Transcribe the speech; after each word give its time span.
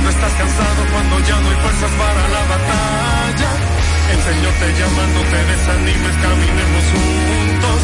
cuando 0.00 0.16
estás 0.16 0.32
cansado, 0.32 0.80
cuando 0.92 1.20
ya 1.20 1.40
no 1.40 1.50
hay 1.50 1.56
fuerzas 1.56 1.90
para 1.92 2.28
la 2.28 2.42
batalla. 2.48 3.50
El 4.12 4.20
Señor 4.22 4.52
te 4.54 4.68
llama, 4.80 5.02
no 5.12 5.20
te 5.28 5.40
desanimes, 5.44 6.16
caminemos 6.24 6.84
juntos. 6.92 7.80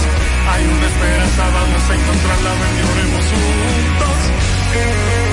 Hay 0.49 0.65
una 0.65 0.87
esperanza, 0.87 1.43
vamos 1.53 1.83
a 1.91 1.95
encontrarla, 1.95 2.51
ven 2.61 2.75
y 2.79 2.83
oremos 2.91 3.25
juntos. 3.37 5.26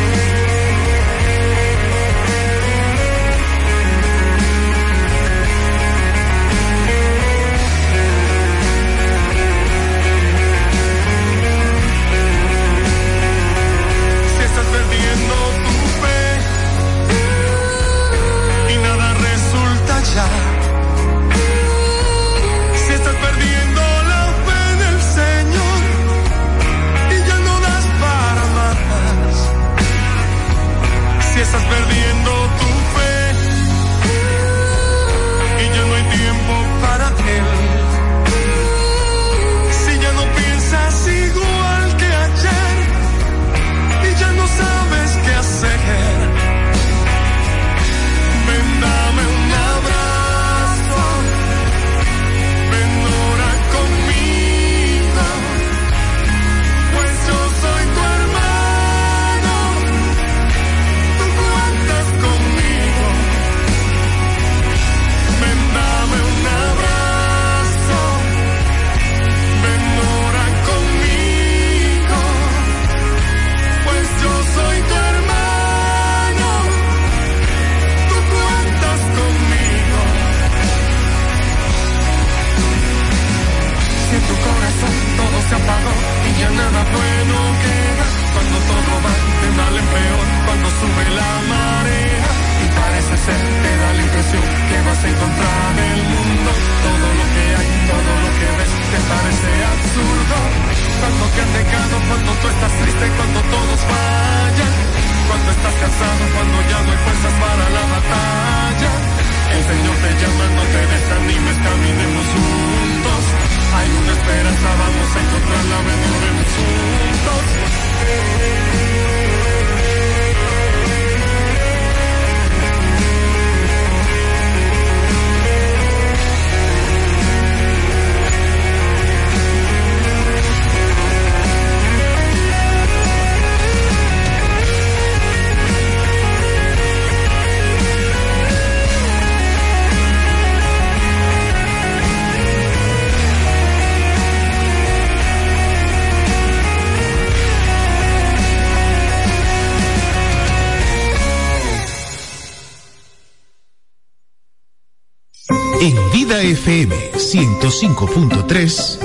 FM 156.63 156.95
105.3, 157.15 158.97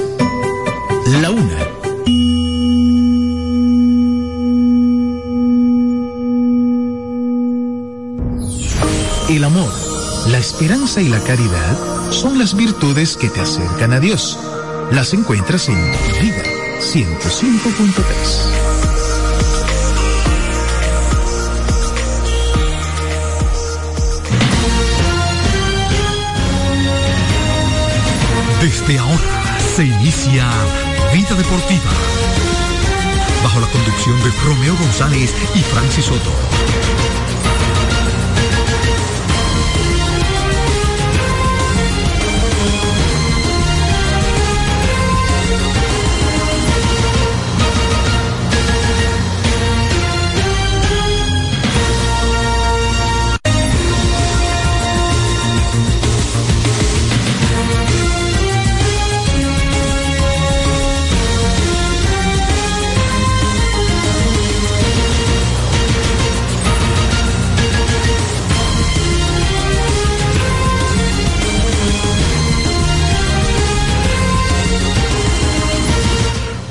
La 1.20 1.30
Una. 1.32 1.66
El 9.28 9.42
amor, 9.42 9.72
la 10.28 10.38
esperanza 10.38 11.02
y 11.02 11.08
la 11.08 11.18
caridad 11.24 11.76
son 12.12 12.38
las 12.38 12.54
virtudes 12.54 13.16
que 13.16 13.28
te 13.28 13.40
acercan 13.40 13.92
a 13.92 13.98
Dios. 13.98 14.38
Las 14.92 15.12
encuentras 15.12 15.68
en 15.68 15.74
Vida 16.20 16.44
105.3. 16.78 18.87
Desde 28.68 28.98
ahora 28.98 29.58
se 29.74 29.82
inicia 29.82 30.46
Vida 31.14 31.34
Deportiva. 31.34 31.90
Bajo 33.42 33.60
la 33.60 33.66
conducción 33.68 34.22
de 34.22 34.30
Romeo 34.44 34.76
González 34.76 35.34
y 35.54 35.60
Francis 35.60 36.04
Soto. 36.04 36.30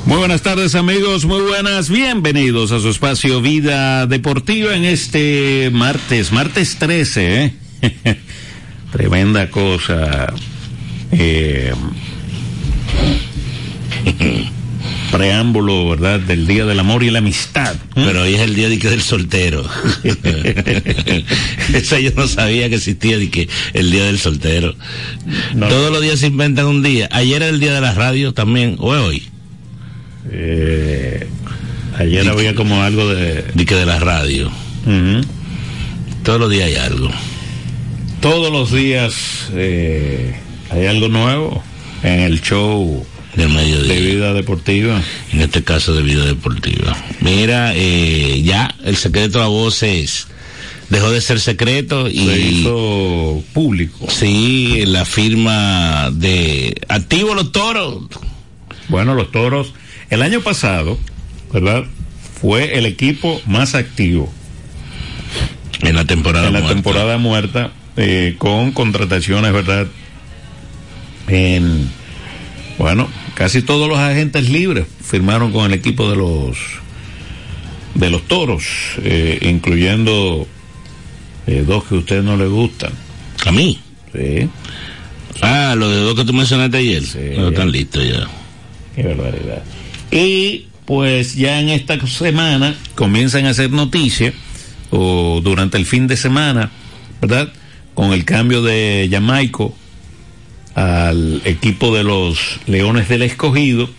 Muy 0.08 0.20
buenas 0.20 0.42
tardes 0.42 0.74
amigos, 0.76 1.26
muy 1.26 1.42
buenas, 1.42 1.90
bienvenidos 1.90 2.72
a 2.72 2.80
su 2.80 2.88
espacio 2.88 3.42
Vida 3.42 4.08
Deportiva 4.08 4.74
en 4.74 4.86
este 4.86 5.70
martes, 5.74 6.32
martes 6.32 6.78
13, 6.80 7.44
¿eh? 7.44 7.54
Tremenda 8.94 9.52
cosa. 9.52 10.34
Eh, 11.12 11.74
preámbulo, 15.12 15.90
¿verdad? 15.90 16.22
Del 16.22 16.48
Día 16.48 16.66
del 16.66 16.80
Amor 16.80 17.04
y 17.04 17.12
la 17.12 17.20
Amistad. 17.20 17.76
Pero 17.94 18.22
hoy 18.22 18.36
es 18.36 18.40
el 18.40 18.56
día 18.56 18.70
de 18.70 18.80
que 18.80 18.90
del 18.90 19.02
soltero. 19.02 19.66
Eso 21.74 22.00
yo 22.00 22.12
no 22.16 22.30
sabía 22.30 22.70
que 22.70 22.76
existía 22.76 23.18
de 23.18 23.30
que 23.30 23.50
el 23.74 23.92
día 23.92 24.06
del 24.06 24.20
soltero. 24.20 24.74
Todos 25.60 25.92
los 25.92 26.02
días 26.02 26.22
se 26.22 26.28
inventan 26.28 26.66
un 26.66 26.82
día. 26.82 27.10
Ayer 27.12 27.42
era 27.42 27.50
el 27.50 27.60
día 27.60 27.74
de 27.74 27.82
la 27.82 27.94
radio 27.94 28.34
también, 28.34 28.78
o 28.80 28.96
es 28.96 29.02
hoy. 29.02 29.37
Eh, 30.32 31.28
ayer 31.98 32.28
había 32.30 32.56
como 32.56 32.82
algo 32.84 33.08
de... 33.14 33.44
De 33.54 33.66
que 33.66 33.76
de 33.76 33.86
la 33.86 34.00
radio. 34.00 34.52
Todos 36.24 36.40
los 36.40 36.50
días 36.50 36.68
hay 36.68 36.76
algo. 36.76 37.10
Todos 38.22 38.52
los 38.52 38.72
días 38.72 39.50
eh, 39.54 40.36
hay 40.70 40.86
algo 40.88 41.08
nuevo 41.08 41.64
en 42.04 42.22
el 42.22 42.42
show 42.42 43.06
Del 43.36 43.50
mediodía. 43.50 43.94
de 43.94 44.02
vida 44.02 44.34
deportiva. 44.34 45.02
En 45.32 45.42
este 45.42 45.64
caso 45.64 45.94
de 45.94 46.02
vida 46.04 46.26
deportiva. 46.26 46.96
Mira, 47.22 47.74
eh, 47.76 48.42
ya 48.44 48.74
el 48.84 48.96
secreto 48.98 49.42
a 49.42 49.48
voces 49.48 50.28
dejó 50.90 51.12
de 51.12 51.22
ser 51.22 51.40
secreto 51.40 52.08
y 52.10 52.26
Se 52.28 52.40
hizo 52.40 53.44
público. 53.54 54.08
sí 54.10 54.84
la 54.88 55.06
firma 55.06 56.10
de 56.14 56.76
activo 56.88 57.36
los 57.36 57.52
toros 57.52 58.04
Bueno, 58.88 59.14
los 59.14 59.32
toros, 59.32 59.74
el 60.10 60.22
año 60.22 60.42
pasado, 60.42 60.98
¿verdad? 61.54 61.84
Fue 62.42 62.78
el 62.78 62.86
equipo 62.86 63.42
más 63.46 63.76
activo 63.76 64.32
en 65.82 65.96
la 65.96 66.06
temporada 66.06 66.48
en 66.48 66.54
la 66.54 66.60
muerta. 66.60 66.76
temporada 66.76 67.18
muerta 67.18 67.72
eh, 67.98 68.36
con 68.38 68.72
contrataciones, 68.72 69.52
¿verdad? 69.54 69.88
En, 71.28 71.90
bueno, 72.78 73.10
casi 73.34 73.62
todos 73.62 73.90
los 73.90 73.98
agentes 73.98 74.50
libres 74.50 74.86
firmaron 75.04 75.52
con 75.52 75.66
el 75.66 75.74
equipo 75.74 76.10
de 76.10 76.16
los 76.16 76.58
de 77.96 78.10
los 78.12 78.22
toros, 78.28 78.64
eh, 79.04 79.40
incluyendo 79.42 80.48
eh, 81.48 81.64
dos 81.66 81.84
que 81.86 81.96
a 81.96 81.98
usted 81.98 82.22
no 82.22 82.38
le 82.38 82.46
gustan. 82.48 82.92
a 83.46 83.52
mí 83.52 83.80
Sí, 84.14 84.48
ah 85.42 85.76
lo 85.78 85.90
de 85.90 85.98
dos 85.98 86.16
que 86.16 86.24
tú 86.24 86.34
mencionaste 86.34 86.78
ayer 86.78 87.04
Sí. 87.04 87.20
no 87.36 87.50
están 87.50 87.72
listos 87.72 88.04
ya 88.08 88.28
qué 88.96 89.04
barbaridad. 89.04 89.64
Y 90.12 90.68
pues 90.86 91.36
ya 91.36 91.60
en 91.60 91.70
esta 91.70 92.00
semana 92.08 92.76
comienzan 92.96 93.46
a 93.46 93.50
hacer 93.50 93.72
noticias, 93.72 94.34
o 94.90 95.42
durante 95.44 95.78
el 95.78 95.86
fin 95.86 96.08
de 96.08 96.16
semana, 96.18 96.72
¿verdad? 97.22 97.52
Con 97.94 98.14
el 98.14 98.26
cambio 98.26 98.62
de 98.62 99.08
Jamaico 99.12 99.76
al 100.78 101.42
equipo 101.44 101.96
de 101.96 102.04
los 102.04 102.60
Leones 102.68 103.10
del 103.10 103.24
Escogido. 103.24 103.90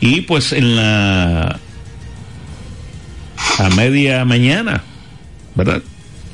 Y 0.00 0.20
pues 0.22 0.52
en 0.52 0.76
la. 0.76 1.58
a 3.58 3.68
media 3.70 4.24
mañana, 4.26 4.84
¿verdad? 5.54 5.82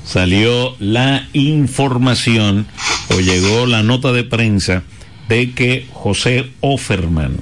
Salió 0.04 0.76
la 0.80 1.28
información 1.32 2.66
o 3.08 3.20
llegó 3.20 3.66
la 3.66 3.82
nota 3.82 4.12
de 4.12 4.24
prensa 4.24 4.82
de 5.28 5.52
que 5.52 5.86
José 5.92 6.50
Offerman, 6.60 7.36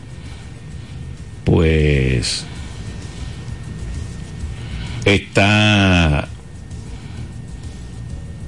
pues, 1.45 2.45
está 5.05 6.29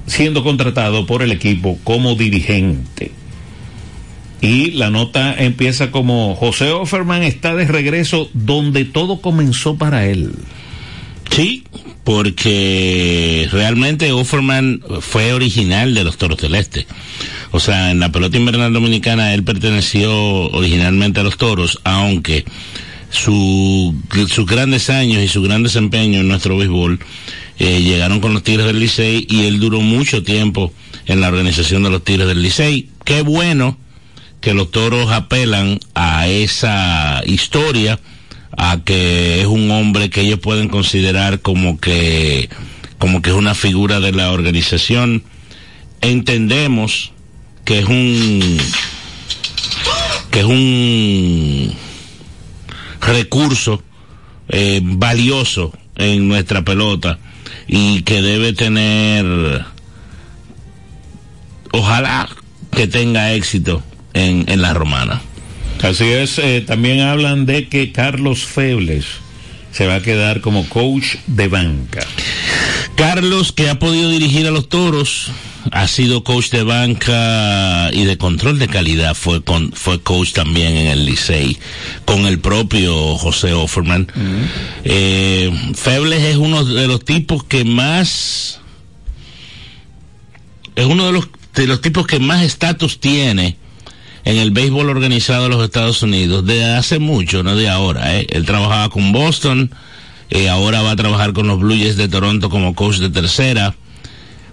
siendo 0.07 0.43
contratado 0.43 1.05
por 1.05 1.21
el 1.21 1.31
equipo 1.31 1.77
como 1.83 2.15
dirigente. 2.15 3.11
Y 4.41 4.71
la 4.71 4.89
nota 4.91 5.33
empieza 5.37 5.91
como 5.91 6.35
José 6.35 6.69
Offerman 6.71 7.23
está 7.23 7.55
de 7.55 7.65
regreso 7.65 8.29
donde 8.33 8.85
todo 8.85 9.21
comenzó 9.21 9.75
para 9.75 10.05
él. 10.05 10.33
Sí, 11.31 11.63
porque 12.03 13.49
realmente 13.51 14.11
Offerman 14.11 14.81
fue 15.01 15.33
original 15.33 15.95
de 15.95 16.03
los 16.03 16.17
Toros 16.17 16.39
del 16.39 16.55
Este. 16.55 16.85
O 17.51 17.59
sea, 17.59 17.91
en 17.91 17.99
la 17.99 18.11
pelota 18.11 18.37
invernal 18.37 18.71
dominicana 18.71 19.33
él 19.33 19.43
perteneció 19.43 20.13
originalmente 20.51 21.21
a 21.21 21.23
los 21.23 21.37
Toros, 21.37 21.81
aunque 21.83 22.45
su, 23.15 23.95
sus 24.27 24.45
grandes 24.45 24.89
años 24.89 25.23
y 25.23 25.27
su 25.27 25.41
gran 25.41 25.63
desempeño 25.63 26.19
en 26.19 26.27
nuestro 26.27 26.57
béisbol 26.57 26.99
eh, 27.57 27.81
llegaron 27.81 28.19
con 28.19 28.33
los 28.33 28.43
Tigres 28.43 28.65
del 28.65 28.79
Licey 28.79 29.25
y 29.29 29.45
él 29.45 29.59
duró 29.59 29.81
mucho 29.81 30.23
tiempo 30.23 30.73
en 31.05 31.21
la 31.21 31.29
organización 31.29 31.83
de 31.83 31.89
los 31.89 32.03
Tigres 32.03 32.27
del 32.27 32.41
Licey. 32.41 32.89
Qué 33.03 33.21
bueno 33.21 33.77
que 34.41 34.53
los 34.53 34.71
Toros 34.71 35.11
apelan 35.11 35.79
a 35.95 36.27
esa 36.27 37.23
historia 37.25 37.99
a 38.57 38.83
que 38.83 39.41
es 39.41 39.47
un 39.47 39.71
hombre 39.71 40.09
que 40.09 40.21
ellos 40.21 40.39
pueden 40.39 40.69
considerar 40.69 41.41
como 41.41 41.79
que 41.79 42.49
como 42.97 43.21
que 43.21 43.31
es 43.31 43.35
una 43.35 43.55
figura 43.55 43.99
de 43.99 44.13
la 44.13 44.31
organización 44.31 45.23
entendemos 46.01 47.11
que 47.65 47.79
es 47.79 47.85
un 47.85 48.57
que 50.31 50.39
es 50.39 50.45
un 50.45 51.75
recurso 53.05 53.81
eh, 54.49 54.81
valioso 54.83 55.73
en 55.95 56.27
nuestra 56.27 56.63
pelota 56.63 57.19
y 57.67 58.01
que 58.01 58.21
debe 58.21 58.53
tener 58.53 59.65
ojalá 61.71 62.29
que 62.71 62.87
tenga 62.87 63.33
éxito 63.33 63.83
en, 64.13 64.45
en 64.47 64.61
la 64.61 64.73
romana. 64.73 65.21
Así 65.81 66.05
es, 66.05 66.39
eh, 66.39 66.63
también 66.65 67.01
hablan 67.01 67.45
de 67.45 67.67
que 67.67 67.91
Carlos 67.91 68.45
Febles 68.45 69.05
se 69.75 69.87
va 69.87 69.95
a 69.95 70.01
quedar 70.01 70.39
como 70.39 70.69
coach 70.69 71.15
de 71.27 71.49
banca. 71.49 71.99
Carlos, 72.95 73.51
que 73.51 73.69
ha 73.69 73.77
podido 73.77 74.09
dirigir 74.09 74.47
a 74.47 74.51
los 74.51 74.69
toros, 74.69 75.31
ha 75.69 75.85
sido 75.89 76.23
coach 76.23 76.49
de 76.51 76.63
banca 76.63 77.89
y 77.91 78.05
de 78.05 78.17
control 78.17 78.57
de 78.57 78.69
calidad, 78.69 79.15
fue, 79.15 79.43
con, 79.43 79.73
fue 79.73 80.01
coach 80.01 80.31
también 80.31 80.77
en 80.77 80.87
el 80.87 81.05
Licey, 81.05 81.57
con 82.05 82.25
el 82.25 82.39
propio 82.39 83.17
José 83.17 83.51
Offerman. 83.51 84.07
eh, 84.85 85.51
Febles 85.75 86.23
es 86.23 86.37
uno 86.37 86.63
de 86.63 86.87
los 86.87 87.03
tipos 87.03 87.43
que 87.43 87.65
más, 87.65 88.61
es 90.77 90.85
uno 90.85 91.05
de 91.07 91.11
los, 91.11 91.27
de 91.53 91.67
los 91.67 91.81
tipos 91.81 92.07
que 92.07 92.19
más 92.19 92.43
estatus 92.43 93.01
tiene 93.01 93.57
en 94.25 94.37
el 94.37 94.51
béisbol 94.51 94.89
organizado 94.89 95.43
de 95.43 95.49
los 95.49 95.63
Estados 95.63 96.01
Unidos, 96.01 96.45
de 96.45 96.65
hace 96.65 96.99
mucho, 96.99 97.43
no 97.43 97.55
de 97.55 97.69
ahora. 97.69 98.17
¿eh? 98.17 98.27
Él 98.29 98.45
trabajaba 98.45 98.89
con 98.89 99.11
Boston, 99.11 99.71
eh, 100.31 100.49
ahora 100.49 100.81
va 100.81 100.91
a 100.91 100.95
trabajar 100.95 101.33
con 101.33 101.47
los 101.47 101.59
Blue 101.59 101.77
Jays 101.77 101.95
de 101.95 102.09
Toronto 102.09 102.49
como 102.49 102.73
coach 102.73 102.97
de 102.97 103.09
tercera. 103.09 103.75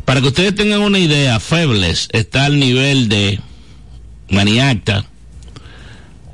Para 0.04 0.20
que 0.20 0.28
ustedes 0.28 0.54
tengan 0.54 0.82
una 0.82 0.98
idea, 0.98 1.40
Febles 1.40 2.08
está 2.12 2.44
al 2.44 2.60
nivel 2.60 3.08
de 3.08 3.40
Maniacta, 4.30 5.06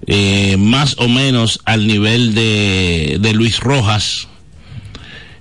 eh, 0.06 0.56
más 0.58 0.96
o 0.98 1.08
menos 1.08 1.60
al 1.64 1.86
nivel 1.86 2.34
de, 2.34 3.30
Luis 3.34 3.60
Rojas. 3.60 4.26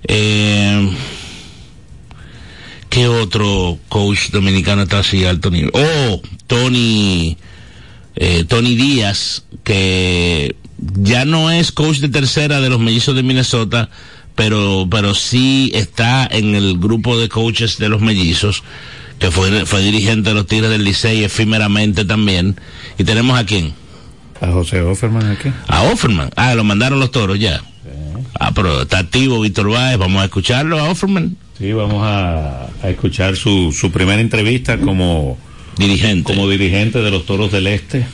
Eh, 0.03 0.91
¿Qué 2.89 3.07
otro 3.07 3.79
coach 3.89 4.29
dominicano 4.31 4.83
está 4.83 4.99
así 4.99 5.25
alto 5.25 5.49
nivel? 5.49 5.71
Oh, 5.73 6.21
Tony, 6.47 7.37
eh, 8.19 8.43
Tony 8.47 8.75
Díaz, 8.75 9.43
que 9.63 10.55
ya 10.77 11.25
no 11.25 11.51
es 11.51 11.71
coach 11.71 11.97
de 11.99 12.09
tercera 12.09 12.59
de 12.61 12.69
los 12.69 12.79
mellizos 12.79 13.15
de 13.15 13.23
Minnesota, 13.23 13.89
pero, 14.35 14.87
pero 14.89 15.13
sí 15.13 15.71
está 15.73 16.27
en 16.29 16.55
el 16.55 16.77
grupo 16.79 17.17
de 17.17 17.29
coaches 17.29 17.77
de 17.77 17.89
los 17.89 18.01
mellizos, 18.01 18.63
que 19.19 19.31
fue, 19.31 19.65
fue 19.65 19.81
dirigente 19.81 20.29
de 20.29 20.35
los 20.35 20.47
Tigres 20.47 20.69
del 20.69 20.83
Licey 20.83 21.23
efímeramente 21.23 22.05
también. 22.05 22.59
Y 22.97 23.03
tenemos 23.03 23.37
a 23.39 23.45
quién? 23.45 23.73
A 24.41 24.47
José 24.51 24.81
Offerman 24.81 25.31
aquí. 25.31 25.49
A 25.67 25.83
Offerman. 25.83 26.29
Ah, 26.35 26.53
lo 26.53 26.63
mandaron 26.63 26.99
los 26.99 27.11
toros 27.11 27.39
ya. 27.39 27.61
Ah, 28.39 28.51
pero 28.53 28.83
está 28.83 28.99
activo 28.99 29.41
Víctor 29.41 29.69
Báez, 29.71 29.97
vamos 29.97 30.21
a 30.21 30.25
escucharlo 30.25 30.79
a 30.79 30.89
Offerman, 30.89 31.37
Sí, 31.57 31.73
vamos 31.73 32.03
a, 32.03 32.67
a 32.83 32.89
escuchar 32.89 33.35
su, 33.35 33.71
su 33.71 33.91
primera 33.91 34.21
entrevista 34.21 34.77
como, 34.77 35.39
dirigente. 35.77 36.33
como 36.33 36.49
dirigente 36.49 36.99
de 36.99 37.11
los 37.11 37.25
Toros 37.25 37.51
del 37.51 37.67
Este. 37.67 38.07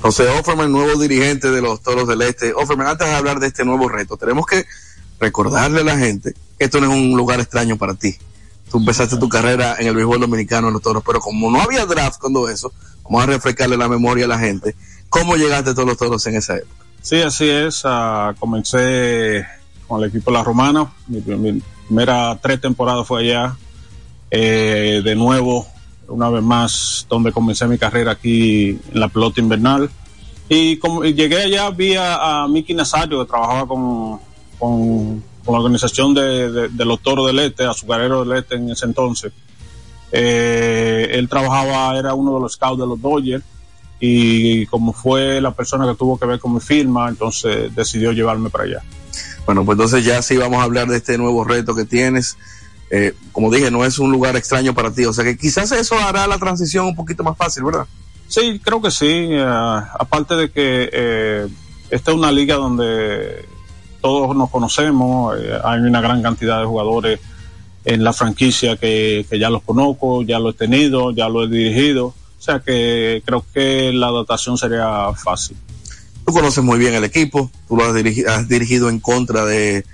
José 0.00 0.28
Offerman, 0.28 0.70
nuevo 0.70 1.00
dirigente 1.00 1.50
de 1.50 1.60
los 1.60 1.82
Toros 1.82 2.06
del 2.06 2.22
Este. 2.22 2.52
Offerman, 2.54 2.86
antes 2.86 3.08
de 3.08 3.14
hablar 3.14 3.40
de 3.40 3.48
este 3.48 3.64
nuevo 3.64 3.88
reto, 3.88 4.16
tenemos 4.16 4.46
que 4.46 4.64
recordarle 5.18 5.80
a 5.80 5.84
la 5.84 5.98
gente 5.98 6.34
que 6.58 6.64
esto 6.64 6.80
no 6.80 6.92
es 6.92 6.98
un 6.98 7.16
lugar 7.16 7.40
extraño 7.40 7.76
para 7.76 7.94
ti. 7.94 8.16
Tú 8.70 8.78
empezaste 8.78 9.16
tu 9.16 9.28
carrera 9.28 9.76
en 9.78 9.86
el 9.86 9.94
béisbol 9.94 10.20
dominicano 10.20 10.68
en 10.68 10.74
los 10.74 10.82
Toros, 10.82 11.02
pero 11.04 11.20
como 11.20 11.50
no 11.50 11.60
había 11.60 11.86
draft 11.86 12.20
cuando 12.20 12.48
eso, 12.48 12.72
vamos 13.04 13.22
a 13.22 13.26
refrescarle 13.26 13.76
la 13.76 13.88
memoria 13.88 14.26
a 14.26 14.28
la 14.28 14.38
gente. 14.38 14.74
¿Cómo 15.08 15.36
llegaste 15.36 15.70
a 15.70 15.74
todos 15.74 15.88
los 15.88 15.96
Toros 15.96 16.26
en 16.26 16.36
esa 16.36 16.56
época? 16.56 16.84
Sí, 17.00 17.22
así 17.22 17.48
es. 17.48 17.82
ah, 17.84 18.34
comencé 18.38 19.46
con 19.86 20.02
el 20.02 20.10
equipo 20.10 20.30
La 20.30 20.44
Romana. 20.44 20.92
Mi, 21.06 21.20
mi 21.20 21.62
primera 21.86 22.38
tres 22.42 22.60
temporadas 22.60 23.06
fue 23.06 23.22
allá. 23.22 23.56
Eh, 24.30 25.00
de 25.02 25.14
nuevo, 25.14 25.66
una 26.08 26.28
vez 26.30 26.42
más, 26.42 27.06
donde 27.08 27.32
comencé 27.32 27.66
mi 27.66 27.78
carrera 27.78 28.12
aquí 28.12 28.70
en 28.70 29.00
la 29.00 29.08
pelota 29.08 29.40
invernal. 29.40 29.88
Y 30.48 30.78
como 30.78 31.04
llegué 31.04 31.42
allá, 31.42 31.70
vi 31.70 31.94
a, 31.94 32.42
a 32.44 32.48
Miki 32.48 32.72
Nazario, 32.74 33.20
que 33.24 33.28
trabajaba 33.30 33.66
con, 33.68 34.18
con, 34.58 35.22
con 35.44 35.54
la 35.54 35.58
organización 35.60 36.14
de, 36.14 36.50
de- 36.50 36.68
de 36.68 36.84
los 36.84 37.00
Toros 37.00 37.26
del 37.26 37.38
Este, 37.40 37.64
Azucareros 37.64 38.26
del 38.26 38.38
Este 38.38 38.54
en 38.56 38.70
ese 38.70 38.86
entonces. 38.86 39.32
Eh, 40.10 41.08
él 41.12 41.28
trabajaba, 41.28 41.98
era 41.98 42.14
uno 42.14 42.34
de 42.36 42.40
los 42.40 42.54
scouts 42.54 42.80
de 42.80 42.86
los 42.86 43.00
Dodgers 43.00 43.44
y 44.00 44.64
como 44.66 44.92
fue 44.92 45.40
la 45.40 45.50
persona 45.50 45.86
que 45.86 45.94
tuvo 45.96 46.18
que 46.18 46.24
ver 46.24 46.38
con 46.38 46.54
mi 46.54 46.60
firma, 46.60 47.08
entonces 47.08 47.74
decidió 47.74 48.12
llevarme 48.12 48.48
para 48.48 48.64
allá. 48.64 48.82
Bueno, 49.44 49.64
pues 49.64 49.76
entonces 49.76 50.04
ya 50.04 50.22
sí 50.22 50.36
vamos 50.36 50.60
a 50.60 50.62
hablar 50.62 50.86
de 50.88 50.96
este 50.98 51.18
nuevo 51.18 51.44
reto 51.44 51.74
que 51.74 51.84
tienes. 51.84 52.38
Eh, 52.90 53.14
como 53.32 53.50
dije, 53.50 53.70
no 53.70 53.84
es 53.84 53.98
un 53.98 54.10
lugar 54.10 54.36
extraño 54.36 54.74
para 54.74 54.90
ti, 54.90 55.04
o 55.04 55.12
sea 55.12 55.24
que 55.24 55.36
quizás 55.36 55.72
eso 55.72 55.96
hará 55.98 56.26
la 56.26 56.38
transición 56.38 56.86
un 56.86 56.96
poquito 56.96 57.22
más 57.22 57.36
fácil, 57.36 57.64
¿verdad? 57.64 57.86
Sí, 58.28 58.60
creo 58.62 58.80
que 58.80 58.90
sí. 58.90 59.06
eh, 59.06 59.42
aparte 59.44 60.36
de 60.36 60.50
que 60.50 60.90
eh, 60.92 61.48
esta 61.90 62.10
es 62.10 62.16
una 62.16 62.30
liga 62.30 62.56
donde 62.56 63.46
todos 64.00 64.36
nos 64.36 64.50
conocemos, 64.50 65.36
eh, 65.38 65.58
hay 65.64 65.80
una 65.80 66.00
gran 66.00 66.22
cantidad 66.22 66.60
de 66.60 66.66
jugadores 66.66 67.20
en 67.84 68.04
la 68.04 68.12
franquicia 68.12 68.76
que, 68.76 69.26
que 69.28 69.38
ya 69.38 69.48
los 69.48 69.62
conozco, 69.62 70.22
ya 70.22 70.38
lo 70.38 70.50
he 70.50 70.52
tenido, 70.52 71.10
ya 71.12 71.28
lo 71.28 71.44
he 71.44 71.48
dirigido. 71.48 72.06
O 72.06 72.40
sea 72.40 72.60
que 72.60 73.22
creo 73.24 73.44
que 73.52 73.92
la 73.92 74.08
adaptación 74.08 74.56
sería 74.58 75.12
fácil. 75.14 75.56
Tú 76.24 76.32
conoces 76.32 76.62
muy 76.62 76.78
bien 76.78 76.94
el 76.94 77.04
equipo, 77.04 77.50
tú 77.66 77.76
lo 77.76 77.84
has 77.86 77.94
dirigido, 77.94 78.30
has 78.30 78.46
dirigido 78.46 78.90
en 78.90 79.00
contra 79.00 79.44
de 79.46 79.84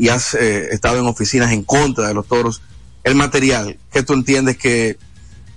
y 0.00 0.08
has 0.08 0.34
eh, 0.34 0.68
estado 0.72 0.98
en 0.98 1.06
oficinas 1.06 1.52
en 1.52 1.62
contra 1.62 2.08
de 2.08 2.14
los 2.14 2.26
toros. 2.26 2.62
El 3.04 3.14
material, 3.14 3.76
¿qué 3.92 4.02
tú 4.02 4.14
entiendes 4.14 4.56
que, 4.56 4.96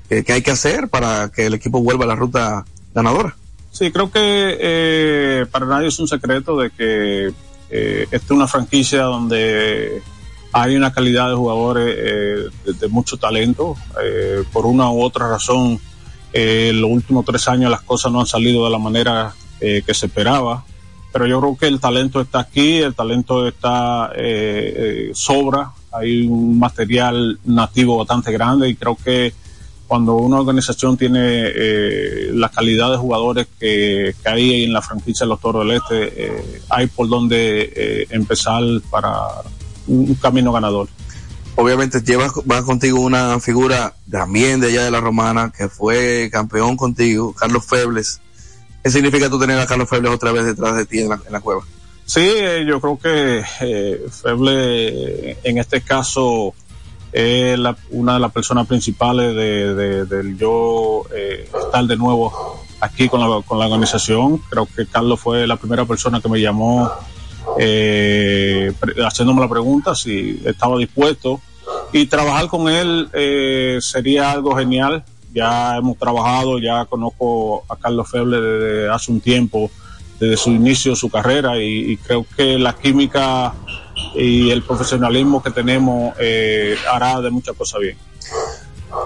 que, 0.10 0.24
que 0.26 0.34
hay 0.34 0.42
que 0.42 0.52
hacer 0.52 0.90
para 0.90 1.30
que 1.30 1.46
el 1.46 1.54
equipo 1.54 1.82
vuelva 1.82 2.04
a 2.04 2.08
la 2.08 2.16
ruta 2.16 2.66
ganadora? 2.94 3.36
Sí, 3.72 3.90
creo 3.92 4.12
que 4.12 4.58
eh, 4.60 5.46
para 5.50 5.66
nadie 5.66 5.88
es 5.88 5.98
un 5.98 6.10
secreto 6.10 6.58
de 6.58 6.72
que 6.72 7.34
eh, 7.70 8.08
esta 8.12 8.26
es 8.26 8.32
una 8.32 8.48
franquicia 8.48 9.04
donde 9.04 10.04
hay 10.52 10.76
una 10.76 10.92
calidad 10.92 11.30
de 11.30 11.36
jugadores 11.36 11.96
eh, 11.98 12.74
de, 12.80 12.88
mucho 12.90 13.16
talento. 13.16 13.76
Eh, 14.04 14.44
por 14.52 14.66
una 14.66 14.92
u 14.92 15.02
otra 15.02 15.30
razón, 15.30 15.80
eh, 16.34 16.72
los 16.74 16.92
últimos 16.92 17.26
tres 17.26 17.48
años 17.48 17.72
las 17.72 17.82
cosas 17.82 18.12
no 18.12 18.20
han 18.20 18.28
salido 18.28 18.66
de 18.66 18.72
la 18.72 18.78
manera 18.78 19.34
eh, 19.62 19.82
que 19.86 19.94
se 19.94 20.08
esperaba. 20.08 20.66
Pero 21.14 21.28
yo 21.28 21.40
creo 21.40 21.58
que 21.58 21.68
el 21.68 21.80
talento 21.80 22.20
está 22.20 22.40
aquí, 22.40 22.80
el 22.80 22.96
talento 22.96 23.48
está 23.48 24.12
eh, 24.16 25.12
sobra. 25.14 25.72
Hay 25.92 26.28
un 26.28 26.60
material 26.60 27.40
nativo 27.46 27.98
bastante 27.98 28.32
grande 28.32 28.68
y 28.68 28.76
creo 28.76 28.98
que 29.02 29.32
cuando 29.94 30.16
una 30.16 30.40
organización 30.40 30.98
tiene 30.98 31.20
eh, 31.22 32.32
la 32.34 32.50
calidad 32.50 32.90
de 32.90 32.98
jugadores 32.98 33.48
que, 33.60 34.16
que, 34.24 34.30
hay 34.30 34.64
en 34.64 34.74
la 34.74 34.82
franquicia 34.82 35.26
de 35.26 35.30
los 35.30 35.40
Toros 35.40 35.68
del 35.68 35.78
Este, 35.78 36.26
eh, 36.26 36.62
hay 36.70 36.88
por 36.88 37.08
donde 37.08 37.72
eh, 37.76 38.08
empezar 38.10 38.64
para 38.90 39.12
un, 39.86 40.10
un, 40.10 40.16
camino 40.16 40.52
ganador. 40.52 40.88
Obviamente 41.56 42.02
llevas 42.02 42.32
va 42.50 42.64
contigo 42.66 43.02
una 43.02 43.40
figura 43.40 43.94
también 44.10 44.60
de 44.60 44.70
allá 44.70 44.84
de 44.84 44.90
la 44.90 45.00
Romana 45.00 45.54
que 45.56 45.70
fue 45.70 46.30
campeón 46.32 46.76
contigo, 46.76 47.32
Carlos 47.34 47.64
Febles. 47.64 48.20
¿Qué 48.84 48.90
significa 48.90 49.30
tú 49.30 49.40
tener 49.40 49.58
a 49.60 49.66
Carlos 49.66 49.90
Febles 49.90 50.12
otra 50.12 50.32
vez 50.32 50.46
detrás 50.46 50.76
de 50.76 50.86
ti 50.86 51.00
en 51.00 51.10
la, 51.10 51.40
cueva? 51.40 51.62
Sí, 52.06 52.22
eh, 52.22 52.66
yo 52.68 52.82
creo 52.82 53.00
que 53.00 53.44
eh, 53.62 54.06
Feble 54.12 55.38
en 55.44 55.58
este 55.58 55.82
caso 55.82 56.54
es 57.14 57.58
la, 57.58 57.78
una 57.92 58.16
de 58.16 58.20
las 58.20 58.32
personas 58.32 58.68
principales 58.68 59.36
de, 59.36 59.76
de, 59.76 60.06
del 60.06 60.38
yo 60.38 61.04
eh, 61.16 61.48
estar 61.66 61.86
de 61.86 61.96
nuevo 61.96 62.64
aquí 62.82 63.08
con 63.08 63.22
la, 63.22 63.42
con 63.44 63.60
la 63.60 63.66
organización. 63.66 64.40
Creo 64.50 64.66
que 64.66 64.86
Carlos 64.88 65.20
fue 65.20 65.48
la 65.48 65.56
primera 65.56 65.86
persona 65.86 66.20
que 66.20 66.28
me 66.28 66.42
llamó 66.42 66.92
eh, 67.58 68.74
haciéndome 69.06 69.42
la 69.42 69.50
pregunta 69.50 69.96
si 69.96 70.42
estaba 70.46 70.78
dispuesto 70.78 71.40
y 71.92 72.08
trabajar 72.08 72.48
con 72.48 72.70
él 72.70 73.10
eh, 73.14 73.78
sería 73.82 74.32
algo 74.32 74.56
genial. 74.56 75.04
Ya 75.34 75.78
hemos 75.78 75.98
trabajado, 75.98 76.60
ya 76.60 76.86
conozco 76.86 77.64
a 77.68 77.76
Carlos 77.76 78.10
Feble 78.10 78.40
desde 78.40 78.90
hace 78.90 79.12
un 79.12 79.20
tiempo, 79.20 79.72
desde 80.20 80.38
su 80.38 80.52
inicio, 80.52 80.96
su 80.96 81.10
carrera 81.10 81.58
y, 81.58 81.92
y 81.92 81.98
creo 81.98 82.26
que 82.38 82.58
la 82.60 82.74
química 82.74 83.54
y 84.16 84.52
el 84.52 84.64
profesionalismo 84.64 85.42
que 85.42 85.52
tenemos 85.52 86.16
eh, 86.20 86.76
hará 86.92 87.22
de 87.22 87.30
muchas 87.30 87.56
cosas 87.56 87.82
bien. 87.82 87.98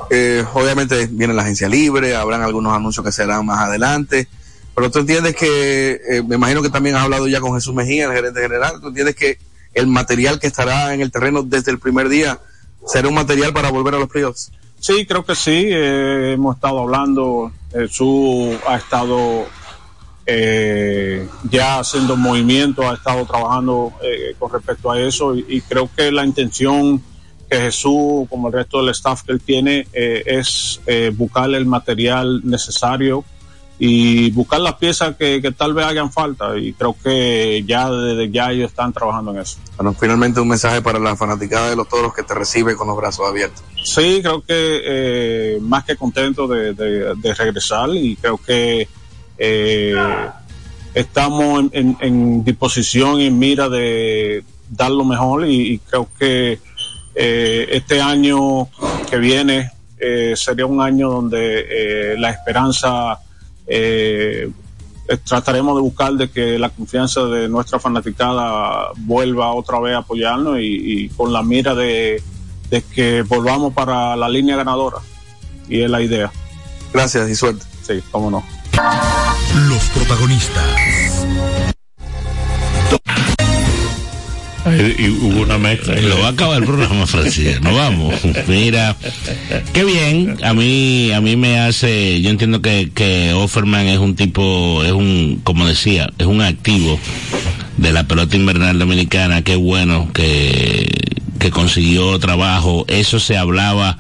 Eh, 0.10 0.44
obviamente 0.54 1.08
viene 1.12 1.34
la 1.34 1.44
agencia 1.44 1.70
libre, 1.70 2.16
habrán 2.16 2.42
algunos 2.42 2.74
anuncios 2.74 3.06
que 3.06 3.12
serán 3.12 3.46
más 3.46 3.60
adelante, 3.60 4.28
pero 4.76 4.92
tú 4.92 5.00
entiendes 5.00 5.36
que, 5.36 6.00
eh, 6.10 6.24
me 6.24 6.36
imagino 6.36 6.62
que 6.62 6.70
también 6.70 6.96
has 6.96 7.04
hablado 7.04 7.28
ya 7.28 7.40
con 7.40 7.54
Jesús 7.54 7.74
Mejía, 7.74 8.06
el 8.06 8.14
gerente 8.14 8.42
general, 8.42 8.80
tú 8.82 8.90
entiendes 8.90 9.16
que 9.16 9.40
el 9.74 9.88
material 9.88 10.40
que 10.40 10.48
estará 10.48 10.94
en 10.94 11.02
el 11.02 11.12
terreno 11.12 11.44
desde 11.44 11.72
el 11.72 11.80
primer 11.80 12.10
día 12.10 12.40
será 12.86 13.08
un 13.08 13.14
material 13.14 13.54
para 13.54 13.70
volver 13.70 13.96
a 13.96 14.00
los 14.00 14.10
playoffs. 14.10 14.52
Sí, 14.80 15.06
creo 15.06 15.26
que 15.26 15.36
sí, 15.36 15.66
eh, 15.70 16.34
hemos 16.34 16.56
estado 16.56 16.80
hablando, 16.80 17.52
Jesús 17.72 18.56
ha 18.68 18.78
estado 18.78 19.46
eh, 20.26 21.28
ya 21.50 21.80
haciendo 21.80 22.16
movimiento, 22.16 22.88
ha 22.88 22.94
estado 22.94 23.26
trabajando 23.26 23.94
eh, 24.04 24.36
con 24.38 24.52
respecto 24.52 24.92
a 24.92 25.00
eso 25.00 25.36
y, 25.36 25.46
y, 25.48 25.62
creo 25.62 25.90
que 25.96 26.12
la 26.12 26.26
intención 26.26 27.02
que 27.50 27.58
Jesús, 27.58 28.28
como 28.30 28.48
el 28.48 28.54
resto 28.54 28.80
del 28.82 28.90
staff 28.90 29.24
que 29.24 29.32
él 29.32 29.42
tiene, 29.42 29.88
eh, 29.94 30.24
es 30.26 30.82
eh, 30.86 31.12
buscar 31.16 31.50
el 31.54 31.66
material 31.66 32.42
necesario 32.44 33.24
y 33.80 34.32
buscar 34.32 34.60
las 34.60 34.76
piezas 34.76 35.16
que, 35.16 35.40
que, 35.42 35.52
tal 35.52 35.74
vez 35.74 35.86
hagan 35.86 36.12
falta 36.12 36.58
y 36.58 36.74
creo 36.74 36.96
que 37.04 37.64
ya 37.68 37.90
desde 37.92 38.32
ya 38.32 38.52
ellos 38.52 38.72
están 38.72 38.92
trabajando 38.92 39.32
en 39.32 39.40
eso. 39.40 39.60
Bueno, 39.76 39.94
finalmente 39.94 40.40
un 40.40 40.48
mensaje 40.48 40.82
para 40.82 40.98
la 40.98 41.16
fanaticada 41.16 41.70
de 41.70 41.76
los 41.76 41.88
toros 41.88 42.14
que 42.14 42.24
te 42.24 42.34
recibe 42.34 42.76
con 42.76 42.88
los 42.88 42.98
brazos 42.98 43.28
abiertos. 43.30 43.64
Sí, 43.84 44.20
creo 44.24 44.42
que 44.42 44.82
eh, 44.84 45.60
más 45.62 45.84
que 45.84 45.96
contento 45.96 46.48
de, 46.48 46.74
de, 46.74 47.14
de 47.16 47.34
regresar 47.36 47.90
y 47.94 48.16
creo 48.16 48.38
que 48.38 48.88
eh, 49.38 49.96
estamos 50.96 51.60
en, 51.60 51.70
en, 51.74 51.98
en, 52.02 52.44
disposición 52.44 53.22
y 53.22 53.28
en 53.28 53.38
mira 53.38 53.70
de 53.70 54.44
dar 54.70 54.90
lo 54.90 55.06
mejor 55.06 55.46
y, 55.46 55.74
y 55.74 55.78
creo 55.80 56.10
que 56.18 56.60
eh, 57.14 57.68
este 57.72 58.02
año 58.02 58.68
que 59.08 59.18
viene 59.18 59.72
eh, 60.00 60.34
sería 60.36 60.66
un 60.66 60.82
año 60.82 61.10
donde 61.12 62.16
la 62.18 62.32
esperanza 62.32 63.20
trataremos 65.24 65.76
de 65.76 65.82
buscar 65.82 66.14
de 66.14 66.30
que 66.30 66.60
la 66.60 66.70
confianza 66.70 67.26
de 67.26 67.48
nuestra 67.48 67.80
fanaticada 67.80 68.92
vuelva 68.98 69.54
otra 69.54 69.80
vez 69.80 69.96
a 69.96 70.00
apoyarnos 70.00 70.60
y, 70.60 71.04
y 71.06 71.10
con 71.10 71.32
la 71.32 71.44
mira 71.44 71.76
de, 71.76 72.22
de 72.70 72.82
que 72.82 73.22
volvamos 73.22 73.74
para 73.74 74.16
la 74.16 74.30
línea 74.30 74.56
ganadora 74.56 74.98
y 75.70 75.82
es 75.82 75.90
la 75.90 76.02
idea. 76.02 76.32
Gracias 76.94 77.30
y 77.30 77.36
suerte. 77.36 77.66
Sí, 77.84 78.02
cómo 78.12 78.32
no. 78.32 78.44
Los 79.70 79.84
protagonistas. 79.90 81.76
Y 84.76 85.10
hubo 85.10 85.42
una 85.42 85.58
mezcla. 85.58 85.96
Lo 85.96 86.20
va 86.20 86.28
a 86.28 86.32
acabar 86.32 86.60
el 86.60 86.66
programa, 86.66 87.06
Francis. 87.06 87.62
No 87.62 87.74
vamos. 87.76 88.16
Mira, 88.48 88.96
qué 89.74 89.84
bien. 89.84 90.38
A 90.44 90.54
mí, 90.54 91.12
a 91.12 91.22
mí 91.22 91.36
me 91.36 91.60
hace. 91.60 92.22
Yo 92.22 92.30
entiendo 92.30 92.62
que, 92.62 92.92
que 92.94 93.34
Offerman 93.34 93.88
es 93.88 94.00
un 94.00 94.16
tipo, 94.16 94.84
es 94.84 94.92
un, 94.92 95.42
como 95.44 95.66
decía, 95.66 96.10
es 96.18 96.26
un 96.26 96.42
activo 96.42 97.00
de 97.78 97.92
la 97.92 98.08
pelota 98.08 98.36
invernal 98.36 98.80
dominicana. 98.80 99.44
Qué 99.44 99.56
bueno 99.56 100.10
que, 100.14 100.90
que 101.40 101.52
consiguió 101.52 102.18
trabajo. 102.20 102.86
Eso 102.88 103.20
se 103.20 103.38
hablaba. 103.38 103.98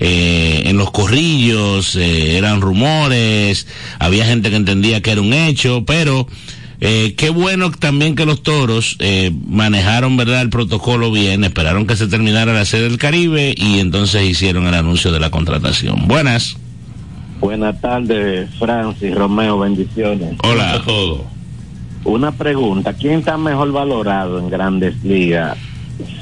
Eh, 0.00 0.64
en 0.66 0.76
los 0.76 0.90
corrillos 0.90 1.94
eh, 1.94 2.36
eran 2.36 2.60
rumores, 2.60 3.68
había 4.00 4.26
gente 4.26 4.50
que 4.50 4.56
entendía 4.56 5.00
que 5.00 5.12
era 5.12 5.20
un 5.20 5.32
hecho, 5.32 5.84
pero 5.86 6.26
eh, 6.86 7.14
qué 7.16 7.30
bueno 7.30 7.70
también 7.70 8.14
que 8.14 8.26
los 8.26 8.42
toros 8.42 8.96
eh, 8.98 9.32
manejaron 9.46 10.18
verdad 10.18 10.42
el 10.42 10.50
protocolo 10.50 11.10
bien, 11.10 11.42
esperaron 11.42 11.86
que 11.86 11.96
se 11.96 12.08
terminara 12.08 12.52
la 12.52 12.66
sede 12.66 12.82
del 12.82 12.98
Caribe 12.98 13.54
y 13.56 13.78
entonces 13.78 14.22
hicieron 14.28 14.66
el 14.66 14.74
anuncio 14.74 15.10
de 15.10 15.18
la 15.18 15.30
contratación. 15.30 16.06
Buenas. 16.06 16.58
Buenas 17.40 17.80
tardes, 17.80 18.50
Francis 18.58 19.14
Romeo, 19.14 19.58
bendiciones. 19.58 20.36
Hola 20.42 20.74
a 20.74 20.82
todos. 20.82 21.22
Una 22.04 22.32
pregunta, 22.32 22.92
¿quién 22.92 23.20
está 23.20 23.38
mejor 23.38 23.72
valorado 23.72 24.38
en 24.38 24.50
grandes 24.50 25.02
ligas? 25.02 25.56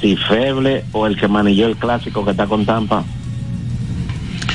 ¿Si 0.01 0.15
Feble 0.15 0.85
o 0.93 1.09
el 1.09 1.17
que 1.17 1.27
manilló 1.27 1.67
el 1.67 1.77
clásico 1.77 2.25
que 2.25 2.31
está 2.31 2.47
con 2.47 2.65
Tampa? 2.65 3.03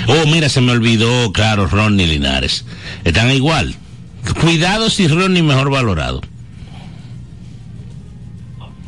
Oh, 0.08 0.26
mira, 0.28 0.48
se 0.48 0.62
me 0.62 0.72
olvidó, 0.72 1.34
claro, 1.34 1.68
Ronnie 1.68 2.08
Linares. 2.08 2.66
Están 3.04 3.30
igual. 3.32 3.76
Cuidado 4.34 4.90
si 4.90 5.08
Ronnie 5.08 5.44
mejor 5.44 5.70
valorado. 5.70 6.22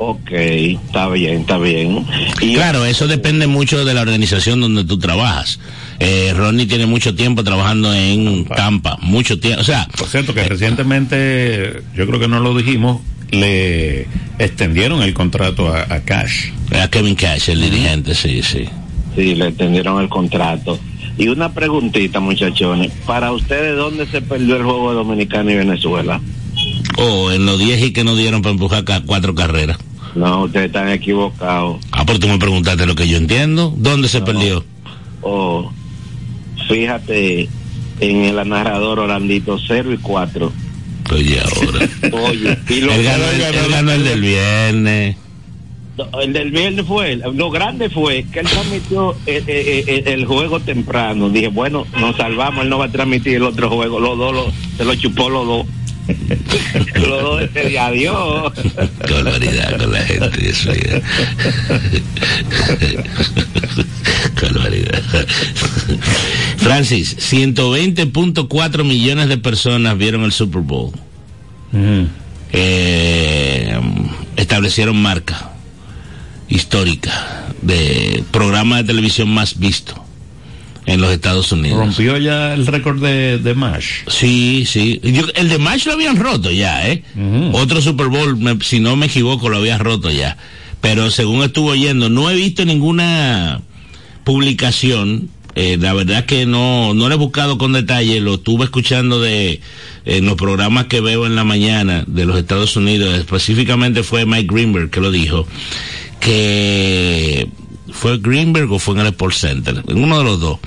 Ok, 0.02 0.32
está 0.32 1.10
bien, 1.10 1.42
está 1.42 1.58
bien. 1.58 2.06
Y 2.40 2.54
claro, 2.54 2.86
eso 2.86 3.08
depende 3.08 3.48
mucho 3.48 3.84
de 3.84 3.94
la 3.94 4.02
organización 4.02 4.62
donde 4.62 4.86
tú 4.86 4.98
trabajas. 4.98 5.60
Eh, 6.00 6.34
Ronnie 6.34 6.68
tiene 6.68 6.86
mucho 6.86 7.16
tiempo 7.16 7.44
trabajando 7.44 7.94
en 7.94 8.46
Tampa, 8.46 8.56
Tampa 8.56 8.98
mucho 9.02 9.40
tiempo. 9.42 9.60
O 9.60 9.66
sea, 9.66 9.90
por 9.98 10.08
cierto 10.08 10.34
que 10.34 10.40
eh, 10.42 10.48
recientemente, 10.48 11.84
yo 11.96 12.08
creo 12.08 12.18
que 12.18 12.30
no 12.30 12.40
lo 12.40 12.56
dijimos, 12.56 13.02
le 13.32 14.08
extendieron 14.38 15.02
el 15.02 15.14
contrato 15.14 15.68
a, 15.68 15.82
a 15.82 16.00
Cash. 16.06 16.52
A 16.82 16.88
Kevin 16.88 17.16
Cash, 17.16 17.50
el 17.50 17.62
dirigente, 17.62 18.16
sí, 18.16 18.42
sí. 18.42 18.70
Sí, 19.18 19.36
le 19.36 19.50
extendieron 19.50 20.02
el 20.02 20.08
contrato. 20.08 20.80
Y 21.20 21.28
una 21.28 21.52
preguntita, 21.52 22.22
muchachones. 22.22 22.94
Para 23.06 23.34
ustedes, 23.34 23.76
¿dónde 23.76 24.08
se 24.08 24.22
perdió 24.22 24.56
el 24.56 24.64
juego 24.64 24.92
de 24.92 24.96
Dominicana 24.96 25.52
y 25.52 25.56
Venezuela? 25.58 26.22
Oh, 26.98 27.30
en 27.30 27.46
los 27.46 27.60
10 27.60 27.84
y 27.84 27.92
que 27.92 28.06
nos 28.06 28.18
dieron 28.18 28.42
para 28.42 28.54
empujar 28.54 28.86
cuatro 29.06 29.36
carreras. 29.36 29.78
No, 30.16 30.44
ustedes 30.44 30.68
están 30.68 30.88
equivocados. 30.88 31.78
Ah, 31.92 32.06
pero 32.06 32.20
tú 32.20 32.30
me 32.30 32.40
preguntaste 32.40 32.86
lo 32.86 32.96
que 32.96 33.10
yo 33.10 33.18
entiendo. 33.18 33.74
¿Dónde 33.76 34.08
se 34.08 34.22
no. 34.22 34.26
perdió? 34.26 34.66
Oh, 35.22 35.70
fíjate 36.70 37.50
en 38.00 38.24
el 38.24 38.48
narrador 38.48 39.00
Orlandito 39.00 39.58
0 39.60 39.94
y 39.94 39.98
4. 39.98 40.54
Oye, 41.12 41.40
ahora. 41.42 41.90
Oye, 42.30 42.58
y 42.70 42.80
lo 42.80 42.94
él 42.94 43.04
ganó, 43.04 43.26
el, 43.26 43.42
él 43.42 43.70
ganó 43.70 43.92
el 43.92 44.04
del 44.06 44.22
viernes. 44.22 45.18
El 46.22 46.34
del 46.34 46.52
viernes 46.52 46.86
fue 46.86 47.14
él. 47.14 47.24
Lo 47.34 47.50
grande 47.50 47.90
fue 47.90 48.26
que 48.32 48.40
él 48.40 48.48
transmitió 48.48 49.16
el, 49.26 49.50
el, 49.50 50.08
el, 50.08 50.26
juego 50.26 50.60
temprano. 50.60 51.30
Dije, 51.30 51.48
bueno, 51.48 51.86
nos 52.00 52.16
salvamos, 52.16 52.64
él 52.64 52.70
no 52.70 52.78
va 52.78 52.86
a 52.86 52.92
transmitir 52.92 53.36
el 53.36 53.44
otro 53.44 53.70
juego. 53.70 54.00
Los 54.00 54.18
dos 54.18 54.34
lo, 54.34 54.54
se 54.78 54.86
lo 54.86 54.96
chupó 54.96 55.30
los 55.30 55.46
dos. 55.46 55.66
los 56.96 57.22
dos 57.22 57.42
ese 57.42 57.70
día, 57.70 57.88
adiós. 57.88 58.54
Barbaridad 59.00 59.78
con 59.78 59.92
la 59.92 60.00
gente, 60.00 60.54
barbaridad. 64.42 65.04
Francis, 66.58 67.18
120.4 67.32 68.84
millones 68.84 69.30
de 69.30 69.38
personas 69.38 69.98
vieron 69.98 70.24
el 70.24 70.32
Super 70.32 70.62
Bowl. 70.62 70.92
Mm. 71.72 72.06
Eh, 72.52 73.80
establecieron 74.36 75.00
marca 75.00 75.52
histórica 76.50 77.48
de 77.62 78.24
programa 78.32 78.78
de 78.78 78.84
televisión 78.86 79.30
más 79.30 79.60
visto 79.60 79.94
en 80.86 81.02
los 81.02 81.12
Estados 81.12 81.52
Unidos. 81.52 81.78
Rompió 81.80 82.18
ya 82.18 82.54
el 82.54 82.66
récord 82.66 83.00
de, 83.02 83.38
de 83.38 83.54
MASH. 83.54 84.06
Sí, 84.08 84.64
sí. 84.66 85.00
Yo- 85.04 85.28
el 85.36 85.50
de 85.50 85.60
MASH 85.60 85.86
lo 85.86 85.94
habían 85.94 86.18
roto 86.18 86.50
ya, 86.52 86.88
¿eh? 86.90 87.04
Otro 87.54 87.82
Super 87.82 88.08
Bowl, 88.08 88.38
me- 88.38 88.58
si 88.64 88.80
no 88.80 88.96
me 88.96 89.06
equivoco, 89.08 89.50
lo 89.50 89.58
habían 89.58 89.80
roto 89.80 90.10
ya. 90.10 90.38
Pero 90.82 91.12
según 91.12 91.44
estuvo 91.44 91.70
oyendo, 91.72 92.10
no 92.10 92.30
he 92.30 92.36
visto 92.36 92.66
ninguna 92.66 93.62
publicación. 94.24 95.30
eh, 95.56 95.78
la 95.80 95.94
verdad 95.94 96.26
que 96.26 96.46
no, 96.46 96.94
no 96.94 97.10
lo 97.10 97.16
he 97.16 97.18
buscado 97.18 97.58
con 97.58 97.74
detalle, 97.74 98.22
lo 98.22 98.36
estuve 98.36 98.64
escuchando 98.66 99.20
de 99.20 99.60
en 100.06 100.26
los 100.26 100.36
programas 100.36 100.86
que 100.86 101.02
veo 101.02 101.26
en 101.26 101.36
la 101.36 101.44
mañana 101.44 102.04
de 102.08 102.26
los 102.26 102.38
Estados 102.38 102.76
Unidos, 102.78 103.18
específicamente 103.18 104.04
fue 104.04 104.26
Mike 104.26 104.48
Greenberg 104.54 104.90
que 104.90 105.02
lo 105.02 105.12
dijo, 105.12 105.48
que 106.20 107.48
fue 107.92 108.18
Greenberg 108.20 108.72
o 108.72 108.80
fue 108.80 108.96
en 108.96 109.02
el 109.02 109.08
Sport 109.08 109.36
Center, 109.36 109.84
en 109.88 110.04
uno 110.04 110.20
de 110.20 110.24
los 110.24 110.40
dos, 110.40 110.60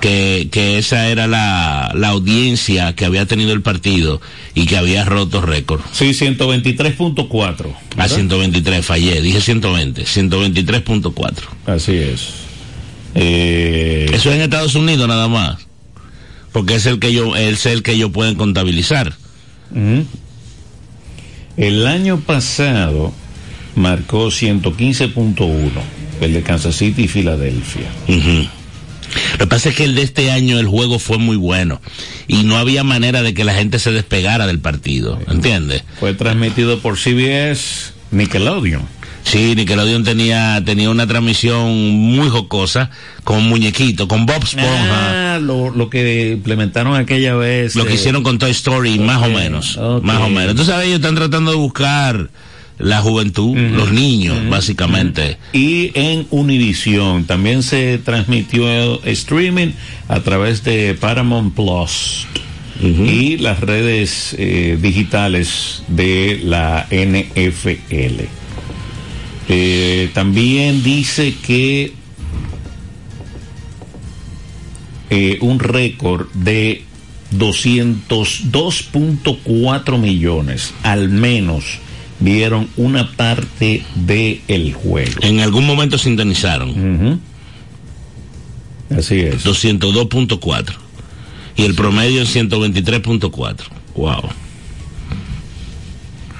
que, 0.00 0.48
que 0.50 0.78
esa 0.78 1.08
era 1.08 1.26
la, 1.26 1.92
la 1.94 2.08
audiencia 2.08 2.94
que 2.94 3.04
había 3.04 3.26
tenido 3.26 3.52
el 3.52 3.62
partido 3.62 4.20
y 4.54 4.66
que 4.66 4.76
había 4.76 5.04
roto 5.04 5.40
récord. 5.40 5.80
Sí, 5.92 6.10
123.4. 6.10 7.40
A 7.40 7.96
¿verdad? 7.96 8.14
123, 8.16 8.84
fallé, 8.84 9.20
dije 9.20 9.40
120, 9.40 10.04
123.4. 10.04 11.32
Así 11.66 11.92
es. 11.96 12.28
Eh, 13.14 14.06
Eso 14.12 14.30
es 14.30 14.36
en 14.36 14.42
Estados 14.42 14.74
Unidos 14.74 15.06
nada 15.06 15.28
más. 15.28 15.58
Porque 16.52 16.74
es 16.74 16.86
el 16.86 16.98
que 16.98 17.12
yo, 17.12 17.36
es 17.36 17.64
el 17.66 17.82
que 17.82 17.92
ellos 17.92 18.10
pueden 18.10 18.34
contabilizar. 18.34 19.14
El 21.56 21.86
año 21.86 22.20
pasado 22.20 23.12
marcó 23.74 24.26
115.1, 24.28 25.70
el 26.20 26.32
de 26.32 26.42
Kansas 26.42 26.76
City 26.76 27.04
y 27.04 27.08
Filadelfia. 27.08 27.88
Lo 29.32 29.38
que 29.38 29.46
pasa 29.46 29.70
es 29.70 29.76
que 29.76 29.84
el 29.84 29.94
de 29.94 30.02
este 30.02 30.30
año 30.30 30.58
el 30.58 30.66
juego 30.66 30.98
fue 30.98 31.18
muy 31.18 31.36
bueno 31.36 31.80
y 32.28 32.44
no 32.44 32.56
había 32.56 32.84
manera 32.84 33.22
de 33.22 33.34
que 33.34 33.44
la 33.44 33.54
gente 33.54 33.78
se 33.78 33.92
despegara 33.92 34.46
del 34.46 34.58
partido, 34.58 35.18
¿entiendes? 35.28 35.84
Fue 36.00 36.14
transmitido 36.14 36.78
por 36.80 36.96
CBS 36.96 37.92
Nickelodeon. 38.10 38.82
Sí, 39.24 39.54
Nickelodeon 39.54 40.02
tenía, 40.02 40.62
tenía 40.64 40.90
una 40.90 41.06
transmisión 41.06 41.90
muy 41.90 42.28
jocosa 42.28 42.90
con 43.24 43.44
muñequito, 43.44 44.08
con 44.08 44.26
Bob 44.26 44.42
Esponja. 44.42 45.34
Ah, 45.34 45.38
lo, 45.38 45.70
lo 45.70 45.88
que 45.88 46.32
implementaron 46.32 46.96
aquella 46.96 47.34
vez. 47.36 47.76
Lo 47.76 47.84
que 47.84 47.92
eh, 47.92 47.96
hicieron 47.96 48.24
con 48.24 48.38
Toy 48.38 48.50
Story, 48.50 48.98
más 48.98 49.22
o 49.22 49.28
menos. 49.28 49.78
Más 50.02 50.20
o 50.20 50.28
menos. 50.28 50.66
Sabes, 50.66 50.86
ellos 50.86 50.96
están 50.96 51.14
tratando 51.14 51.52
de 51.52 51.56
buscar 51.56 52.30
la 52.78 53.00
juventud, 53.00 53.56
los 53.56 53.92
niños, 53.92 54.48
básicamente. 54.48 55.38
Y 55.52 55.92
en 55.94 56.26
Univision 56.30 57.24
también 57.24 57.62
se 57.62 57.98
transmitió 57.98 59.02
streaming 59.04 59.72
a 60.08 60.20
través 60.20 60.64
de 60.64 60.94
Paramount 60.94 61.54
Plus 61.54 62.26
y 62.82 63.36
las 63.36 63.60
redes 63.60 64.34
eh, 64.38 64.76
digitales 64.80 65.82
de 65.88 66.40
la 66.42 66.86
NFL. 66.90 68.22
Eh, 69.48 70.10
también 70.14 70.82
dice 70.82 71.34
que 71.44 71.92
eh, 75.10 75.36
un 75.40 75.58
récord 75.60 76.28
de 76.32 76.84
202.4 77.32 79.98
millones 79.98 80.72
al 80.82 81.08
menos 81.08 81.78
vieron 82.22 82.68
una 82.76 83.10
parte 83.12 83.84
del 83.94 84.74
juego. 84.74 85.20
En 85.22 85.40
algún 85.40 85.66
momento 85.66 85.98
sintonizaron. 85.98 86.70
Ujú. 86.70 87.18
Así 88.98 89.20
es. 89.20 89.44
202.4. 89.44 90.74
Y 91.56 91.64
el 91.64 91.74
promedio 91.74 92.20
en 92.20 92.26
123.4. 92.26 93.56
Wow. 93.94 94.28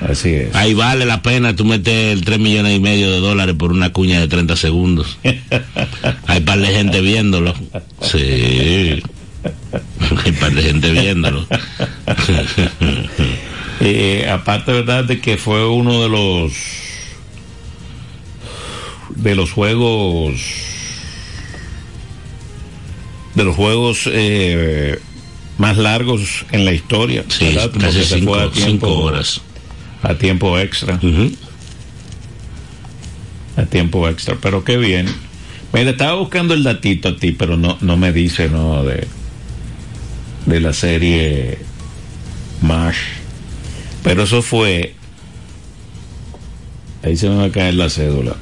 Así 0.08 0.30
es. 0.30 0.54
Ahí 0.54 0.74
vale 0.74 1.06
la 1.06 1.22
pena 1.22 1.54
tú 1.54 1.64
meter 1.64 2.12
el 2.12 2.24
3 2.24 2.38
millones 2.38 2.76
y 2.76 2.80
medio 2.80 3.10
de 3.10 3.20
dólares 3.20 3.54
por 3.56 3.72
una 3.72 3.92
cuña 3.92 4.20
de 4.20 4.28
30 4.28 4.56
segundos. 4.56 5.18
Hay 6.26 6.40
par 6.40 6.58
de 6.58 6.68
gente 6.68 7.00
viéndolo. 7.00 7.54
Sí. 8.00 9.02
Hay 10.24 10.32
par 10.40 10.52
de 10.52 10.62
gente 10.62 10.92
viéndolo. 10.92 11.46
Eh, 13.84 14.28
aparte, 14.30 14.70
verdad, 14.72 15.04
de 15.04 15.20
que 15.20 15.36
fue 15.36 15.66
uno 15.68 16.04
de 16.04 16.08
los 16.08 16.52
de 19.16 19.34
los 19.34 19.50
juegos 19.50 20.40
de 23.34 23.42
los 23.44 23.56
juegos 23.56 24.02
eh, 24.06 25.00
más 25.58 25.78
largos 25.78 26.44
en 26.52 26.64
la 26.64 26.72
historia. 26.72 27.24
Sí, 27.26 27.56
casi 27.80 28.04
se 28.04 28.18
cinco, 28.18 28.34
fue 28.34 28.44
a 28.44 28.50
tiempo, 28.50 28.86
cinco 28.86 28.98
horas. 29.02 29.40
a 30.02 30.14
tiempo 30.14 30.58
extra. 30.60 31.00
A 33.56 33.62
tiempo 33.64 34.08
extra, 34.08 34.36
pero 34.40 34.62
qué 34.62 34.76
bien. 34.76 35.08
Mira, 35.72 35.90
estaba 35.90 36.14
buscando 36.14 36.54
el 36.54 36.62
datito 36.62 37.08
a 37.08 37.16
ti, 37.16 37.32
pero 37.32 37.56
no, 37.56 37.78
no 37.80 37.96
me 37.96 38.12
dice, 38.12 38.48
¿no? 38.48 38.84
De, 38.84 39.08
de 40.46 40.60
la 40.60 40.72
serie 40.72 41.58
MASH. 42.60 43.21
Pero 44.02 44.24
eso 44.24 44.42
fue. 44.42 44.94
Ahí 47.02 47.16
se 47.16 47.28
me 47.28 47.36
va 47.36 47.44
a 47.44 47.50
caer 47.50 47.74
la 47.74 47.90
cédula. 47.90 48.36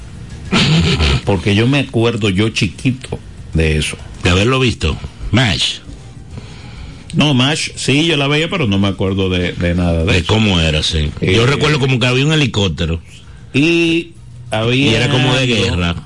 Porque 1.25 1.55
yo 1.55 1.66
me 1.66 1.79
acuerdo, 1.81 2.29
yo 2.29 2.49
chiquito, 2.51 3.18
de 3.55 3.79
eso. 3.79 3.96
De 4.23 4.31
haberlo 4.31 4.59
visto. 4.61 4.96
Match. 5.31 5.79
No, 7.14 7.35
MASH, 7.35 7.70
sí, 7.75 8.07
yo 8.07 8.16
la 8.16 8.29
veía, 8.29 8.49
pero 8.49 8.68
no 8.68 8.79
me 8.79 8.87
acuerdo 8.87 9.29
de, 9.31 9.53
de 9.53 9.75
nada 9.75 10.05
de 10.05 10.12
De 10.12 10.18
eso. 10.18 10.27
cómo 10.33 10.61
era, 10.61 10.83
sí. 10.83 11.11
Eh, 11.20 11.35
Yo 11.35 11.44
recuerdo 11.44 11.81
como 11.81 11.99
que 11.99 12.07
había 12.07 12.25
un 12.25 12.33
helicóptero. 12.33 13.01
Y 13.53 14.12
había. 14.51 14.75
Y 14.92 14.94
era 14.94 15.09
como 15.11 15.35
de 15.35 15.46
guerra. 15.46 15.96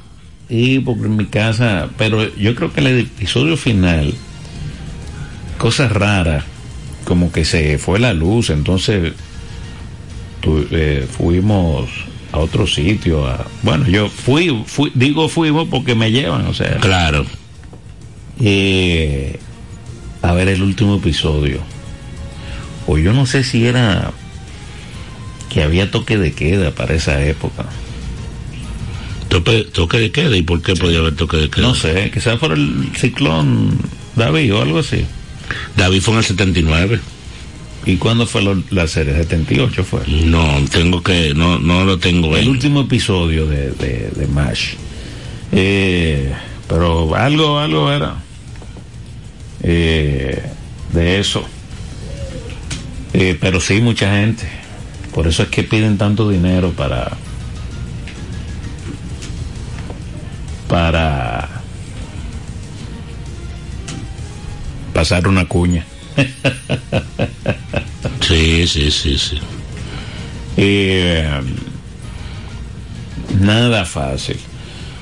Y 0.48 0.78
porque 0.78 1.04
en 1.04 1.16
mi 1.16 1.26
casa, 1.26 1.88
pero 1.98 2.34
yo 2.36 2.54
creo 2.54 2.72
que 2.72 2.80
el 2.80 3.00
episodio 3.00 3.56
final, 3.58 4.14
cosas 5.58 5.92
raras, 5.92 6.44
como 7.04 7.32
que 7.32 7.44
se 7.44 7.76
fue 7.78 7.98
la 7.98 8.14
luz, 8.14 8.48
entonces 8.50 9.12
tu- 10.44 10.66
eh, 10.70 11.06
fuimos 11.10 11.88
a 12.32 12.38
otro 12.38 12.66
sitio. 12.66 13.26
A, 13.26 13.46
bueno, 13.62 13.88
yo 13.88 14.08
fui, 14.08 14.62
fui, 14.66 14.92
digo 14.94 15.28
fuimos 15.28 15.68
porque 15.68 15.94
me 15.94 16.10
llevan, 16.12 16.46
o 16.46 16.54
sea, 16.54 16.76
Claro. 16.78 17.24
eh, 18.40 19.38
a 20.22 20.32
ver 20.32 20.48
el 20.48 20.62
último 20.62 20.96
episodio. 20.96 21.60
O 22.86 22.98
yo 22.98 23.12
no 23.12 23.26
sé 23.26 23.44
si 23.44 23.66
era 23.66 24.10
que 25.48 25.62
había 25.62 25.90
toque 25.90 26.18
de 26.18 26.32
queda 26.32 26.70
para 26.72 26.94
esa 26.94 27.22
época. 27.24 27.64
Tope- 29.28 29.64
toque 29.72 29.98
de 29.98 30.10
queda. 30.12 30.36
¿Y 30.36 30.42
por 30.42 30.62
qué 30.62 30.74
podía 30.74 30.98
haber 30.98 31.16
toque 31.16 31.36
de 31.38 31.50
queda? 31.50 31.66
No 31.66 31.74
sé, 31.74 32.10
quizás 32.12 32.38
por 32.38 32.52
el 32.52 32.90
ciclón 32.96 33.78
David 34.16 34.54
o 34.54 34.62
algo 34.62 34.78
así. 34.78 35.04
David 35.76 36.00
fue 36.02 36.14
en 36.14 36.18
el 36.18 36.24
79. 36.24 37.00
¿Y 37.86 37.96
cuándo 37.96 38.26
fue 38.26 38.42
lo- 38.42 38.62
la 38.70 38.86
serie? 38.86 39.14
78 39.14 39.84
fue. 39.84 40.00
No, 40.06 40.46
tengo 40.70 41.02
que, 41.02 41.34
no, 41.34 41.58
no 41.58 41.84
lo 41.84 41.98
tengo 41.98 42.34
El 42.36 42.44
en- 42.44 42.48
último 42.50 42.80
episodio 42.82 43.46
de, 43.46 43.70
de, 43.72 44.10
de 44.14 44.26
MASH. 44.26 44.74
Eh, 45.52 46.32
pero 46.68 47.14
algo, 47.14 47.58
algo 47.58 47.92
era. 47.92 48.14
Eh, 49.62 50.42
de 50.92 51.18
eso. 51.20 51.44
Eh, 53.12 53.36
pero 53.40 53.60
sí, 53.60 53.80
mucha 53.80 54.10
gente. 54.16 54.44
Por 55.14 55.26
eso 55.28 55.42
es 55.44 55.48
que 55.50 55.62
piden 55.62 55.98
tanto 55.98 56.28
dinero 56.28 56.70
para. 56.72 57.12
Para. 60.68 61.48
Pasar 64.92 65.26
una 65.28 65.46
cuña. 65.46 65.84
Sí, 68.20 68.66
sí, 68.66 68.90
sí, 68.90 69.18
sí. 69.18 69.38
Eh, 70.56 71.28
Nada 73.40 73.84
fácil. 73.84 74.36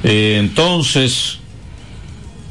Eh, 0.02 0.36
entonces, 0.40 1.38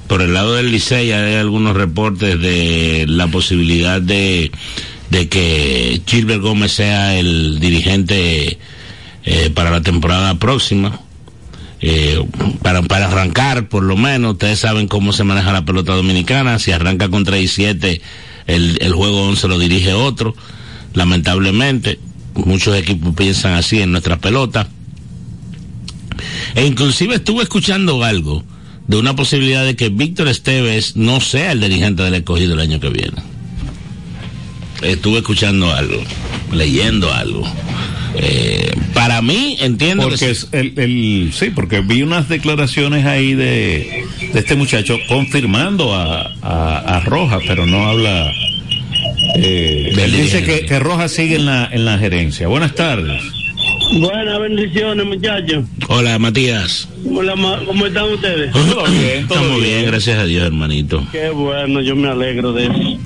Por 0.07 0.21
el 0.21 0.33
lado 0.33 0.55
del 0.55 0.71
Licey 0.71 1.11
hay 1.13 1.35
algunos 1.35 1.75
reportes 1.75 2.39
de 2.39 3.05
la 3.07 3.27
posibilidad 3.27 4.01
de, 4.01 4.51
que 5.09 6.01
Gilbert 6.05 6.41
Gómez 6.41 6.73
sea 6.73 7.17
el 7.17 7.59
dirigente 7.61 8.59
eh, 9.23 9.49
para 9.53 9.71
la 9.71 9.81
temporada 9.81 10.35
próxima. 10.35 10.99
Eh, 11.79 12.21
para, 12.61 12.81
para 12.83 13.07
arrancar, 13.07 13.69
por 13.69 13.83
lo 13.83 13.95
menos, 13.95 14.33
ustedes 14.33 14.59
saben 14.59 14.87
cómo 14.89 15.13
se 15.13 15.23
maneja 15.23 15.53
la 15.53 15.63
pelota 15.63 15.93
dominicana. 15.93 16.59
Si 16.59 16.71
arranca 16.73 17.07
con 17.09 17.23
3 17.23 17.41
y 17.43 17.47
7, 17.47 18.01
el, 18.47 18.77
el 18.81 18.93
juego 18.93 19.27
11 19.27 19.47
lo 19.47 19.59
dirige 19.59 19.93
otro. 19.93 20.35
Lamentablemente, 20.93 21.99
muchos 22.35 22.75
equipos 22.75 23.15
piensan 23.15 23.53
así 23.53 23.81
en 23.81 23.91
nuestra 23.91 24.19
pelota. 24.19 24.67
E 26.55 26.65
inclusive 26.65 27.15
estuve 27.15 27.43
escuchando 27.43 28.03
algo 28.03 28.43
de 28.87 28.97
una 28.97 29.15
posibilidad 29.15 29.63
de 29.63 29.75
que 29.75 29.89
Víctor 29.89 30.27
Esteves 30.27 30.95
no 30.95 31.21
sea 31.21 31.53
el 31.53 31.61
dirigente 31.61 32.03
del 32.03 32.15
escogido 32.15 32.55
el 32.55 32.59
año 32.59 32.79
que 32.79 32.89
viene. 32.89 33.21
Estuve 34.81 35.19
escuchando 35.19 35.71
algo, 35.73 36.01
leyendo 36.51 37.13
algo. 37.13 37.43
Eh, 38.15 38.71
para 38.93 39.21
mí, 39.21 39.57
entiendo 39.61 40.03
porque 40.03 40.17
que 40.25 40.31
es 40.31 40.47
el, 40.51 40.73
el- 40.77 41.31
sí, 41.33 41.49
porque 41.49 41.79
vi 41.81 42.03
unas 42.03 42.27
declaraciones 42.29 43.05
ahí 43.05 43.33
de, 43.33 44.05
de 44.33 44.39
este 44.39 44.55
muchacho 44.55 44.97
confirmando 45.07 45.95
a, 45.95 46.31
a, 46.41 46.77
a 46.97 46.99
Rojas, 47.01 47.41
pero 47.47 47.65
no 47.65 47.87
habla. 47.87 48.31
Eh, 49.37 49.93
él 49.97 50.11
dice 50.11 50.43
que, 50.43 50.65
que 50.65 50.79
Rojas 50.79 51.11
sigue 51.11 51.35
en 51.35 51.45
la, 51.45 51.69
en 51.71 51.85
la 51.85 51.97
gerencia. 51.97 52.47
Buenas 52.47 52.75
tardes. 52.75 53.21
Buenas 53.99 54.39
bendiciones, 54.39 55.05
muchachos. 55.05 55.65
Hola, 55.87 56.17
Matías. 56.19 56.87
¿Cómo, 57.03 57.23
la 57.23 57.35
ma- 57.35 57.59
cómo 57.65 57.85
están 57.87 58.05
ustedes? 58.11 58.51
Todo 58.51 58.83
bien, 58.89 59.27
todo 59.27 59.39
Estamos 59.39 59.57
bien, 59.61 59.79
bien. 59.79 59.85
gracias 59.85 60.19
a 60.19 60.25
Dios, 60.25 60.45
hermanito. 60.45 61.05
Qué 61.11 61.29
bueno, 61.29 61.81
yo 61.81 61.95
me 61.95 62.09
alegro 62.09 62.53
de 62.53 62.65
eso. 62.65 62.99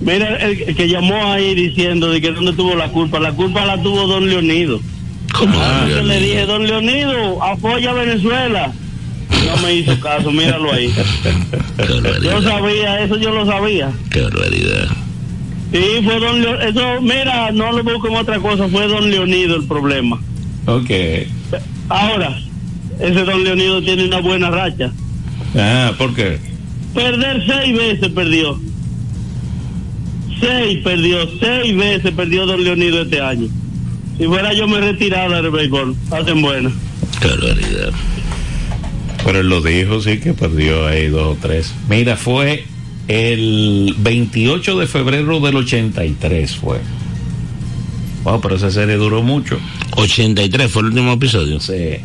Mira, 0.00 0.36
el, 0.36 0.62
el 0.62 0.74
que 0.74 0.88
llamó 0.88 1.32
ahí 1.32 1.54
diciendo 1.54 2.10
de 2.10 2.20
que 2.20 2.32
dónde 2.32 2.52
tuvo 2.54 2.74
la 2.74 2.88
culpa. 2.88 3.20
La 3.20 3.32
culpa 3.32 3.64
la 3.66 3.80
tuvo 3.82 4.06
don 4.06 4.28
Leonido. 4.28 4.80
¿Cómo? 5.32 5.52
Ah, 5.60 5.86
Yo 5.88 6.02
le 6.02 6.20
dije, 6.20 6.46
don 6.46 6.66
Leonido, 6.66 7.42
apoya 7.42 7.90
a 7.90 7.94
Venezuela. 7.94 8.72
No 9.46 9.56
me 9.62 9.74
hizo 9.74 9.98
caso, 10.00 10.30
míralo 10.30 10.72
ahí. 10.72 10.90
Qué 11.76 11.86
Yo 12.22 12.42
sabía, 12.42 13.02
eso 13.02 13.16
yo 13.16 13.30
lo 13.30 13.46
sabía. 13.46 13.90
Qué 14.10 14.22
barbaridad. 14.22 14.88
Sí, 15.72 15.82
fue 16.04 16.18
don 16.18 16.40
Leonido. 16.42 16.60
Eso, 16.62 17.00
mira, 17.02 17.50
no 17.52 17.72
lo 17.72 17.84
busco 17.84 18.08
en 18.08 18.16
otra 18.16 18.38
cosa, 18.40 18.68
fue 18.68 18.86
don 18.88 19.08
Leonido 19.10 19.56
el 19.56 19.64
problema. 19.64 20.20
Ok. 20.66 20.90
Ahora, 21.88 22.38
ese 22.98 23.24
don 23.24 23.44
Leonido 23.44 23.82
tiene 23.82 24.04
una 24.06 24.20
buena 24.20 24.50
racha. 24.50 24.92
Ah, 25.56 25.92
¿por 25.96 26.14
qué? 26.14 26.38
Perder 26.94 27.44
seis 27.46 27.76
veces 27.76 28.08
perdió. 28.10 28.58
Seis 30.40 30.78
perdió, 30.82 31.18
seis 31.38 31.76
veces 31.76 32.12
perdió 32.12 32.46
Don 32.46 32.62
Leonido 32.64 33.02
este 33.02 33.20
año. 33.20 33.48
Si 34.18 34.24
fuera 34.26 34.52
yo 34.52 34.66
me 34.68 34.80
retirara 34.80 35.42
del 35.42 35.50
béisbol. 35.50 35.94
Hacen 36.10 36.42
buena. 36.42 36.70
Qué 37.20 37.28
barbaridad. 37.28 37.92
Pero 39.24 39.40
él 39.40 39.48
lo 39.48 39.60
dijo, 39.60 40.00
sí, 40.00 40.18
que 40.18 40.32
perdió 40.32 40.86
ahí 40.86 41.08
dos 41.08 41.36
o 41.36 41.38
tres. 41.40 41.74
Mira, 41.88 42.16
fue 42.16 42.64
el 43.08 43.94
28 43.98 44.78
de 44.78 44.86
febrero 44.86 45.40
del 45.40 45.56
83 45.56 46.56
fue. 46.56 46.78
Wow, 48.24 48.40
pero 48.40 48.56
esa 48.56 48.70
serie 48.70 48.96
duró 48.96 49.22
mucho. 49.22 49.58
83 49.96 50.70
fue 50.70 50.82
el 50.82 50.88
último 50.88 51.12
episodio. 51.12 51.60
Sí. 51.60 51.96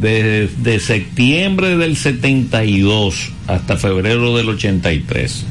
De, 0.00 0.48
de 0.58 0.80
septiembre 0.80 1.76
del 1.76 1.96
72 1.96 3.32
hasta 3.46 3.76
febrero 3.76 4.36
del 4.36 4.50
83. 4.50 5.46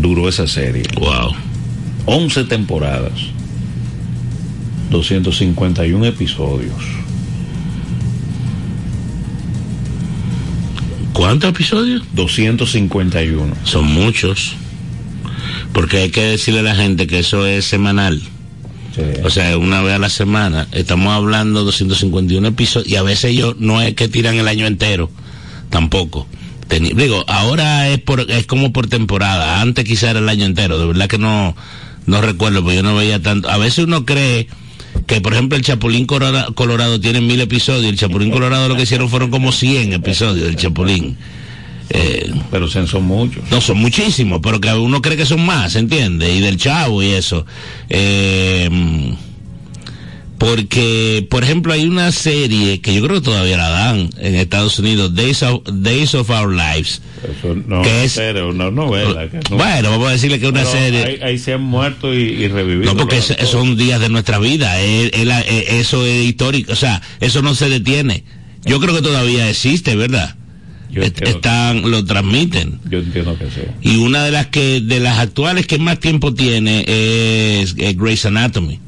Duró 0.00 0.28
esa 0.28 0.46
serie. 0.46 0.84
Wow. 0.96 1.32
11 2.06 2.44
temporadas. 2.44 3.12
251 4.90 6.06
episodios. 6.06 6.74
¿Cuántos 11.12 11.50
episodios? 11.50 12.04
251. 12.12 13.56
Son 13.64 13.86
muchos. 13.86 14.54
Porque 15.72 15.98
hay 15.98 16.10
que 16.10 16.22
decirle 16.22 16.60
a 16.60 16.62
la 16.62 16.76
gente 16.76 17.08
que 17.08 17.18
eso 17.18 17.44
es 17.44 17.64
semanal. 17.64 18.22
Sí. 18.94 19.02
O 19.24 19.30
sea, 19.30 19.58
una 19.58 19.82
vez 19.82 19.94
a 19.94 19.98
la 19.98 20.10
semana. 20.10 20.68
Estamos 20.70 21.12
hablando 21.12 21.60
de 21.60 21.66
251 21.66 22.46
episodios. 22.46 22.88
Y 22.88 22.94
a 22.94 23.02
veces 23.02 23.32
ellos 23.32 23.56
no 23.58 23.82
es 23.82 23.94
que 23.94 24.06
tiran 24.06 24.36
el 24.36 24.46
año 24.46 24.66
entero. 24.66 25.10
Tampoco. 25.70 26.28
Teni- 26.68 26.94
digo, 26.94 27.24
ahora 27.28 27.88
es 27.88 27.98
por, 28.00 28.30
es 28.30 28.46
como 28.46 28.72
por 28.72 28.86
temporada. 28.88 29.60
Antes 29.60 29.84
quizá 29.84 30.10
era 30.10 30.18
el 30.20 30.28
año 30.28 30.44
entero. 30.44 30.78
De 30.78 30.86
verdad 30.86 31.06
que 31.08 31.18
no, 31.18 31.56
no 32.06 32.20
recuerdo, 32.20 32.62
porque 32.62 32.76
yo 32.76 32.82
no 32.82 32.94
veía 32.94 33.20
tanto. 33.22 33.48
A 33.50 33.56
veces 33.56 33.84
uno 33.84 34.04
cree 34.04 34.48
que, 35.06 35.20
por 35.20 35.32
ejemplo, 35.32 35.56
el 35.56 35.64
Chapulín 35.64 36.06
Colora- 36.06 36.48
Colorado 36.54 37.00
tiene 37.00 37.20
mil 37.20 37.40
episodios. 37.40 37.86
El 37.90 37.96
Chapulín 37.98 38.30
Colorado 38.30 38.68
lo 38.68 38.76
que 38.76 38.82
hicieron 38.82 39.08
fueron 39.08 39.30
como 39.30 39.50
100 39.52 39.92
episodios 39.94 40.46
del 40.46 40.56
Chapulín. 40.56 41.16
Eh, 41.90 42.30
Pero 42.50 42.68
son 42.68 43.04
muchos. 43.04 43.42
no, 43.50 43.62
son 43.62 43.78
muchísimos, 43.78 44.40
pero 44.42 44.60
que 44.60 44.70
uno 44.74 45.00
cree 45.00 45.16
que 45.16 45.24
son 45.24 45.46
más, 45.46 45.74
¿entiendes? 45.74 46.36
Y 46.36 46.40
del 46.40 46.58
chavo 46.58 47.02
y 47.02 47.12
eso. 47.12 47.46
Eh, 47.88 48.68
porque, 50.38 51.26
por 51.28 51.42
ejemplo, 51.44 51.72
hay 51.72 51.84
una 51.86 52.12
serie 52.12 52.80
que 52.80 52.94
yo 52.94 53.02
creo 53.02 53.16
que 53.20 53.24
todavía 53.24 53.56
la 53.56 53.68
dan 53.68 54.10
en 54.18 54.34
Estados 54.36 54.78
Unidos, 54.78 55.14
Days 55.14 55.42
of, 55.42 55.62
Days 55.72 56.14
of 56.14 56.30
Our 56.30 56.50
Lives. 56.54 57.02
Eso 57.38 57.54
no 57.66 57.82
¿Qué 57.82 58.04
es? 58.04 58.16
una 58.16 58.70
novela. 58.70 59.28
que 59.28 59.40
no- 59.50 59.56
Bueno, 59.56 59.90
vamos 59.90 60.08
a 60.08 60.12
decirle 60.12 60.38
que 60.38 60.46
es 60.46 60.52
una 60.52 60.64
serie. 60.64 61.04
Ahí, 61.04 61.18
ahí 61.22 61.38
se 61.38 61.54
han 61.54 61.62
muerto 61.62 62.14
y, 62.14 62.18
y 62.18 62.48
revivido. 62.48 62.92
No, 62.94 62.96
porque 62.98 63.18
es- 63.18 63.34
son 63.50 63.76
días 63.76 64.00
de 64.00 64.08
nuestra 64.08 64.38
vida. 64.38 64.80
es- 64.80 65.10
es 65.12 65.28
eso 65.70 66.06
es 66.06 66.26
histórico. 66.26 66.72
O 66.72 66.76
sea, 66.76 67.02
eso 67.20 67.42
no 67.42 67.54
se 67.54 67.68
detiene. 67.68 68.24
Yo 68.64 68.80
creo 68.80 68.94
que 68.94 69.02
todavía 69.02 69.48
existe, 69.50 69.96
¿verdad? 69.96 70.36
Yo 70.90 71.02
están, 71.02 71.90
lo 71.90 72.04
transmiten. 72.04 72.80
Yo 72.90 72.98
entiendo 73.00 73.36
que 73.38 73.44
sí. 73.46 73.60
Y 73.82 73.96
una 73.98 74.24
de 74.24 74.30
las 74.30 74.46
que, 74.46 74.80
de 74.80 75.00
las 75.00 75.18
actuales 75.18 75.66
que 75.66 75.78
más 75.78 76.00
tiempo 76.00 76.32
tiene 76.32 76.84
es, 77.60 77.74
Grey's 77.74 78.24
Anatomy, 78.24 78.80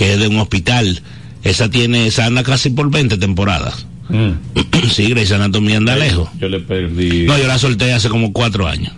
que 0.00 0.14
es 0.14 0.18
de 0.18 0.28
un 0.28 0.38
hospital. 0.38 1.02
Esa 1.44 1.68
tiene, 1.68 2.06
esa 2.06 2.24
anda 2.24 2.42
casi 2.42 2.70
por 2.70 2.90
20 2.90 3.18
temporadas. 3.18 3.86
Mm. 4.08 4.30
sí, 4.90 5.10
Grey's 5.10 5.30
Anatomy 5.30 5.74
anda 5.74 5.94
lejos. 5.94 6.26
Yo 6.40 6.48
le 6.48 6.60
perdí. 6.60 7.24
No, 7.26 7.36
yo 7.36 7.46
la 7.46 7.58
solté 7.58 7.92
hace 7.92 8.08
como 8.08 8.32
cuatro 8.32 8.66
años. 8.66 8.94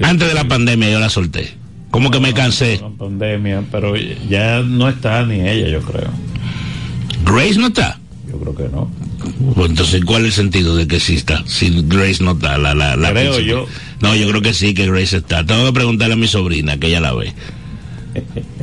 Antes 0.00 0.28
de 0.28 0.34
la 0.34 0.46
pandemia 0.46 0.88
yo 0.88 1.00
la 1.00 1.10
solté. 1.10 1.54
Como 1.90 2.12
que 2.12 2.20
me 2.20 2.32
cansé. 2.32 2.78
La 2.80 2.90
pandemia, 2.90 3.64
pero 3.72 3.96
ya 4.30 4.60
no 4.60 4.88
está 4.88 5.26
ni 5.26 5.40
ella, 5.40 5.68
yo 5.68 5.80
creo. 5.80 6.10
Grace 7.24 7.58
no 7.58 7.66
está. 7.66 7.98
Yo 8.30 8.38
creo 8.38 8.54
que 8.54 8.68
no. 8.68 8.88
Pues 9.56 9.70
entonces, 9.70 10.04
¿cuál 10.04 10.22
es 10.22 10.26
el 10.28 10.32
sentido 10.44 10.76
de 10.76 10.86
que 10.86 10.96
exista? 10.96 11.42
Si 11.46 11.70
Grace 11.88 12.22
no 12.22 12.32
está, 12.32 12.56
la, 12.56 12.72
la, 12.72 12.94
la 12.94 13.10
Creo 13.10 13.32
principal. 13.32 13.66
yo. 13.66 13.66
No, 14.00 14.14
yo 14.14 14.28
creo 14.28 14.42
que 14.42 14.54
sí, 14.54 14.74
que 14.74 14.86
Grace 14.86 15.16
está. 15.16 15.44
Tengo 15.44 15.66
que 15.66 15.72
preguntarle 15.72 16.14
a 16.14 16.16
mi 16.16 16.28
sobrina, 16.28 16.76
que 16.76 16.86
ella 16.86 17.00
la 17.00 17.14
ve. 17.14 17.32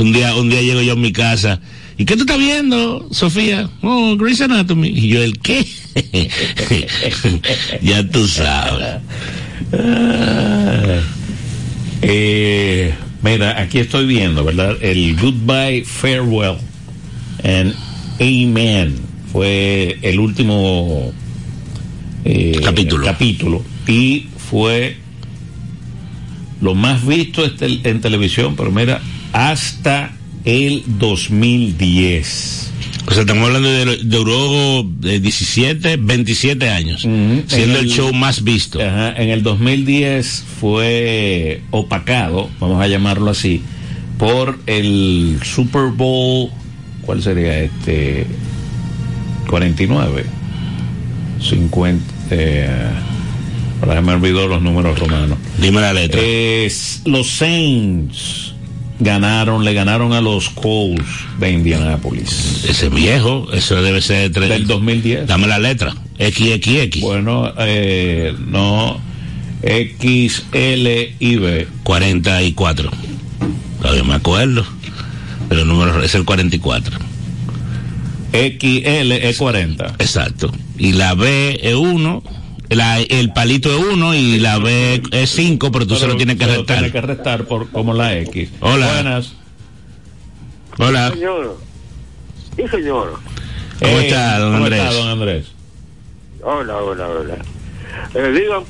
un 0.00 0.12
día, 0.12 0.34
un 0.34 0.48
día 0.50 0.62
llego 0.62 0.80
yo 0.82 0.92
a 0.94 0.96
mi 0.96 1.12
casa. 1.12 1.60
¿Y 1.98 2.04
qué 2.06 2.16
tú 2.16 2.22
estás 2.22 2.38
viendo, 2.38 3.06
Sofía? 3.12 3.68
Oh, 3.82 4.16
Grace 4.16 4.44
Anatomy. 4.44 4.88
Y 4.88 5.08
yo, 5.08 5.22
¿el 5.22 5.38
qué? 5.38 5.66
ya 7.82 8.02
tú 8.08 8.26
sabes. 8.26 8.96
Eh, 12.02 12.94
mira, 13.22 13.60
aquí 13.60 13.78
estoy 13.78 14.06
viendo, 14.06 14.44
¿verdad? 14.44 14.76
El 14.80 15.16
Goodbye, 15.16 15.84
Farewell 15.84 16.56
and 17.44 17.74
Amen 18.20 18.96
fue 19.32 19.98
el 20.02 20.18
último 20.18 21.12
eh, 22.24 22.60
Capítulo. 22.64 23.04
capítulo 23.04 23.64
y 23.86 24.26
fue 24.50 24.96
lo 26.60 26.74
más 26.74 27.06
visto 27.06 27.44
este- 27.44 27.80
en 27.88 28.00
televisión, 28.00 28.56
pero 28.56 28.70
mira, 28.70 29.00
hasta 29.32 30.12
el 30.44 30.82
2010. 30.86 32.66
O 33.06 33.12
sea, 33.12 33.22
estamos 33.22 33.46
hablando 33.46 33.68
de, 33.70 33.84
de 33.86 33.96
duró 34.04 34.84
de 35.00 35.18
17, 35.20 35.96
27 35.96 36.68
años, 36.68 37.00
siendo 37.02 37.44
En 37.56 37.70
el 37.70 37.76
el- 37.76 37.90
show 37.90 38.12
más 38.12 38.44
visto. 38.44 38.80
En 38.80 39.30
el 39.30 39.42
2010 39.42 40.44
fue 40.60 41.62
opacado, 41.70 42.48
vamos 42.60 42.80
a 42.82 42.86
llamarlo 42.86 43.30
así, 43.30 43.62
por 44.18 44.58
el 44.66 45.38
Super 45.42 45.90
Bowl, 45.92 46.50
¿cuál 47.02 47.22
sería 47.22 47.58
este? 47.58 48.26
49, 49.48 50.24
50, 51.40 52.04
eh, 52.30 52.68
ahora 53.82 54.00
me 54.02 54.12
olvidó 54.12 54.46
los 54.46 54.62
números 54.62 54.98
romanos. 54.98 55.38
Dime 55.60 55.80
la 55.80 55.92
letra. 55.92 56.20
Es 56.22 57.02
los 57.06 57.26
Saints 57.28 58.49
ganaron, 59.00 59.64
le 59.64 59.74
ganaron 59.74 60.12
a 60.12 60.20
los 60.20 60.50
Colts 60.50 61.04
de 61.38 61.50
Indianápolis. 61.50 62.64
Ese 62.68 62.88
viejo, 62.88 63.48
eso 63.52 63.82
debe 63.82 64.00
ser 64.00 64.30
de 64.30 64.48
del 64.48 64.66
2010. 64.66 65.26
Dame 65.26 65.46
la 65.46 65.58
letra. 65.58 65.94
XXX. 66.18 67.00
Bueno, 67.00 67.52
eh, 67.58 68.34
no. 68.46 69.00
X, 69.62 70.44
L 70.52 71.14
y 71.18 71.36
B. 71.36 71.68
44. 71.82 72.90
Todavía 73.80 74.04
me 74.04 74.14
acuerdo. 74.14 74.64
Pero 75.48 75.62
el 75.62 75.68
número 75.68 76.02
es 76.02 76.14
el 76.14 76.24
44. 76.24 76.98
XL 78.32 79.12
es 79.12 79.36
40. 79.36 79.96
Exacto. 79.98 80.52
Y 80.78 80.92
la 80.92 81.14
B 81.14 81.58
es 81.62 81.74
1. 81.74 82.22
La, 82.70 83.00
el 83.00 83.32
palito 83.32 83.68
es 83.68 83.84
1 83.94 84.14
y 84.14 84.38
la 84.38 84.58
B 84.58 85.02
es 85.10 85.30
5, 85.30 85.72
pero 85.72 85.86
tú 85.86 85.96
se 85.96 86.06
lo 86.06 86.16
tienes 86.16 86.36
que 86.36 86.44
pero 86.46 86.58
restar. 86.58 86.76
Tienes 86.76 86.92
que 86.92 87.00
restar 87.00 87.44
por, 87.44 87.68
como 87.70 87.92
la 87.92 88.16
X. 88.18 88.48
Hola. 88.60 88.86
Buenas. 88.94 89.32
Hola. 90.78 91.10
Señor. 91.10 91.58
Sí, 92.56 92.62
señor. 92.70 93.12
¿Cómo 93.80 93.92
Hey, 93.98 94.06
está, 94.06 94.38
don 94.38 94.52
¿cómo 94.52 94.64
Andrés? 94.64 94.82
está, 94.82 94.92
don 94.94 95.08
Andrés? 95.08 95.46
Hola, 96.42 96.76
hola, 96.76 97.08
hola. 97.08 97.34
Eh, 98.14 98.30
diga, 98.32 98.62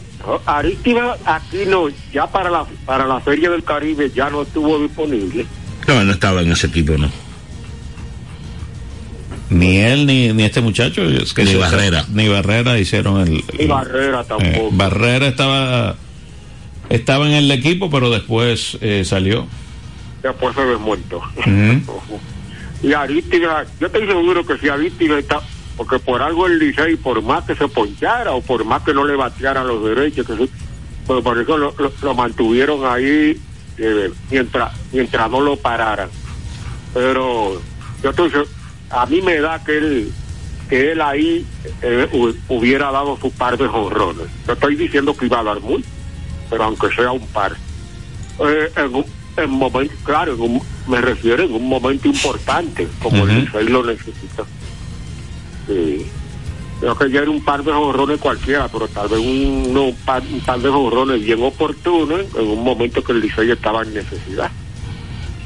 Arístima 0.47 1.15
aquí 1.25 1.59
no, 1.67 1.89
ya 2.13 2.27
para 2.27 2.51
la 2.51 2.65
para 2.87 3.07
la 3.07 3.21
Feria 3.21 3.51
del 3.51 3.63
Caribe 3.65 4.11
ya 4.15 4.31
no 4.31 4.43
estuvo 4.43 4.79
disponible. 4.79 5.47
No, 5.87 6.03
no 6.05 6.13
estaba 6.13 6.41
en 6.43 6.53
ese 6.53 6.69
equipo, 6.69 6.97
no. 6.97 7.11
Ni 9.51 9.79
él 9.79 10.07
ni, 10.07 10.33
ni 10.33 10.45
este 10.45 10.61
muchacho. 10.61 11.03
es 11.03 11.35
que 11.35 11.45
Ni 11.45 11.55
Barrera. 11.57 12.05
Ni 12.13 12.29
Barrera 12.29 12.79
hicieron 12.79 13.21
el. 13.21 13.35
Y 13.35 13.45
el- 13.59 13.69
Barrera 13.69 14.21
eh, 14.21 14.25
tampoco. 14.29 14.69
Barrera 14.73 15.27
estaba. 15.29 15.97
Estaba 16.89 17.27
en 17.27 17.33
el 17.35 17.51
equipo, 17.51 17.91
pero 17.91 18.11
después 18.11 18.79
eh, 18.81 19.05
salió. 19.05 19.47
Después 20.23 20.55
se 20.55 20.63
desmuerto. 20.63 21.19
Ujú. 21.37 22.21
Y 22.83 22.95
Arístima, 22.95 23.65
yo 23.79 23.89
estoy 23.89 24.07
seguro 24.07 24.47
que 24.47 24.57
si 24.57 24.71
Arístima 24.71 25.19
está, 25.19 25.41
porque 25.77 25.99
por 25.99 26.23
algo 26.23 26.47
el 26.47 26.59
Licey, 26.59 26.97
por 26.97 27.21
más 27.21 27.45
que 27.45 27.55
se 27.55 27.69
ponchara 27.69 28.33
o 28.33 28.41
por 28.41 28.65
más 28.65 28.81
que 28.85 28.95
no 28.95 29.05
le 29.05 29.17
batearan 29.17 29.67
los 29.69 29.85
derechos, 29.85 30.27
que 30.27 30.35
se- 30.35 30.49
pues 31.07 31.23
por 31.23 31.37
eso 31.39 31.59
lo, 31.59 31.75
lo- 31.79 31.93
lo 32.01 32.15
mantuvieron 32.15 32.87
ahí 32.87 33.39
eh, 33.77 34.11
mientras 34.31 34.73
mientras 34.93 35.31
no 35.31 35.43
lo 35.43 35.57
pararan. 35.57 36.09
Pero 36.95 37.61
yo 38.03 38.09
estoy 38.11 38.31
se- 38.31 38.60
a 38.90 39.07
mí 39.07 39.22
me 39.22 39.40
da 39.40 39.62
que 39.64 39.79
él 39.79 40.12
que 40.68 40.92
él 40.92 41.00
ahí 41.00 41.44
eh, 41.83 42.09
hu- 42.12 42.37
hubiera 42.48 42.92
dado 42.92 43.18
su 43.20 43.31
par 43.33 43.59
de 43.59 43.66
jonrones. 43.66 44.26
No 44.46 44.53
estoy 44.53 44.76
diciendo 44.76 45.16
que 45.16 45.26
iba 45.26 45.40
a 45.40 45.42
dar 45.42 45.61
mucho, 45.61 45.85
pero 46.48 46.62
aunque 46.64 46.88
sea 46.94 47.11
un 47.11 47.26
par. 47.29 47.57
Eh, 48.38 48.70
en 48.76 48.94
un 48.94 49.05
en 49.37 49.50
momento, 49.50 49.94
claro, 50.05 50.35
en 50.35 50.40
un- 50.42 50.62
me 50.87 51.00
refiero 51.00 51.42
en 51.42 51.53
un 51.55 51.68
momento 51.68 52.07
importante, 52.07 52.87
como 53.03 53.22
Ujú. 53.22 53.31
el 53.33 53.40
Licey 53.44 53.68
lo 53.68 53.85
necesita. 53.85 54.44
Sí. 55.66 56.07
Creo 56.81 56.96
que 56.96 57.11
ya 57.11 57.20
era 57.20 57.31
un 57.31 57.44
par 57.44 57.62
de 57.62 57.72
jonrones 57.72 58.18
cualquiera, 58.20 58.66
pero 58.68 58.88
tal 58.88 59.09
vez 59.09 59.18
un, 59.18 59.72
no, 59.74 59.85
un, 59.88 59.96
par, 59.96 60.22
un 60.33 60.40
par 60.40 60.59
de 60.61 60.68
jonrones 60.70 61.22
bien 61.22 61.42
oportunos 61.42 62.20
en 62.38 62.46
un 62.46 62.64
momento 62.64 63.03
que 63.05 63.12
el 63.12 63.20
Licey 63.20 63.50
estaba 63.50 63.83
en 63.83 63.92
necesidad. 63.94 64.50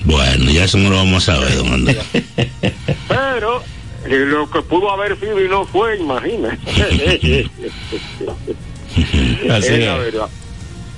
Bueno, 0.05 0.51
ya 0.51 0.64
eso 0.64 0.79
no 0.79 0.90
lo 0.90 0.97
vamos 0.97 1.29
a 1.29 1.38
ver, 1.38 1.57
don 1.57 1.73
Andrés. 1.73 1.99
Pero 3.09 3.62
eh, 4.07 4.25
lo 4.27 4.51
que 4.51 4.61
pudo 4.62 4.90
haber 4.90 5.19
sido 5.19 5.43
y 5.43 5.49
no 5.49 5.64
fue, 5.64 5.99
imagínate. 5.99 6.59
Así 9.51 9.73
es 9.73 9.87
la 9.87 9.99
verdad. 9.99 10.29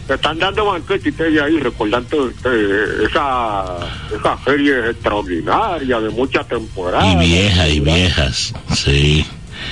Se 0.06 0.14
están 0.14 0.38
dando 0.38 0.66
banquetes 0.66 1.12
ustedes 1.12 1.42
ahí 1.42 1.58
recordando 1.58 2.28
eh, 2.28 3.06
esa, 3.08 3.78
esa 4.14 4.38
serie 4.44 4.90
extraordinaria 4.90 6.00
de 6.00 6.10
muchas 6.10 6.46
temporadas. 6.46 7.12
Y 7.12 7.16
viejas, 7.26 7.68
y 7.70 7.80
viejas. 7.80 8.54
Sí. 8.72 9.26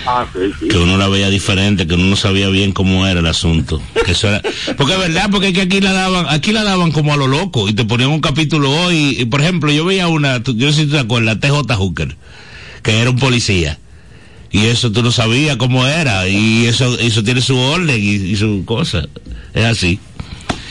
Ah, 0.06 0.26
sí, 0.32 0.40
sí. 0.60 0.68
que 0.68 0.76
uno 0.76 0.96
la 0.98 1.08
veía 1.08 1.30
diferente, 1.30 1.86
que 1.86 1.94
uno 1.94 2.04
no 2.04 2.16
sabía 2.16 2.48
bien 2.48 2.72
cómo 2.72 3.06
era 3.06 3.20
el 3.20 3.26
asunto. 3.26 3.80
Que 4.04 4.12
eso 4.12 4.28
era, 4.28 4.42
porque 4.76 4.92
es 4.94 4.98
verdad, 4.98 5.28
porque 5.30 5.48
es 5.48 5.54
que 5.54 5.62
aquí 5.62 5.80
la 5.80 5.92
daban, 5.92 6.26
aquí 6.28 6.52
la 6.52 6.62
daban 6.64 6.92
como 6.92 7.12
a 7.12 7.16
lo 7.16 7.26
loco 7.26 7.68
y 7.68 7.72
te 7.72 7.84
ponían 7.84 8.10
un 8.10 8.20
capítulo 8.20 8.70
hoy, 8.70 9.16
y, 9.20 9.24
por 9.24 9.40
ejemplo, 9.40 9.70
yo 9.72 9.84
veía 9.84 10.08
una, 10.08 10.42
tú- 10.42 10.54
yo 10.56 10.66
no 10.66 10.72
sé 10.72 10.84
si 10.84 10.90
te 10.90 10.98
acuerdas, 10.98 11.40
TJ 11.40 11.74
Hooker, 11.76 12.16
que 12.82 12.98
era 13.00 13.10
un 13.10 13.16
policía. 13.18 13.78
Y 14.50 14.66
eso 14.66 14.92
tú 14.92 15.02
no 15.02 15.10
sabías 15.10 15.56
cómo 15.56 15.84
era, 15.86 16.28
y 16.28 16.66
eso, 16.66 16.96
eso 16.98 17.24
tiene 17.24 17.40
su 17.40 17.58
orden 17.58 17.96
y, 18.00 18.10
y 18.14 18.36
su 18.36 18.62
cosa. 18.64 19.04
Es 19.52 19.64
así. 19.64 19.98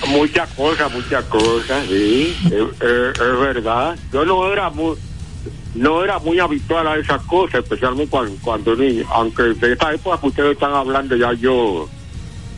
Muchas 0.07 0.49
cosas, 0.49 0.91
muchas 0.93 1.23
cosas, 1.25 1.85
sí, 1.89 2.35
es, 2.45 2.51
es- 2.51 3.19
es 3.19 3.39
verdad. 3.39 3.95
Yo 4.13 4.25
no 4.25 4.51
era 4.51 4.69
muy, 4.69 4.95
no 5.75 6.03
era 6.03 6.19
muy 6.19 6.39
habitual 6.39 6.87
a 6.87 6.97
esas 6.97 7.21
cosas, 7.23 7.61
especialmente 7.63 8.09
cuando, 8.11 8.35
cuando 8.41 8.75
niño, 8.75 9.05
aunque 9.11 9.43
de 9.43 9.71
esta 9.73 9.93
época 9.93 10.19
que 10.21 10.27
ustedes 10.27 10.51
están 10.53 10.73
hablando 10.73 11.15
ya 11.15 11.33
yo 11.33 11.87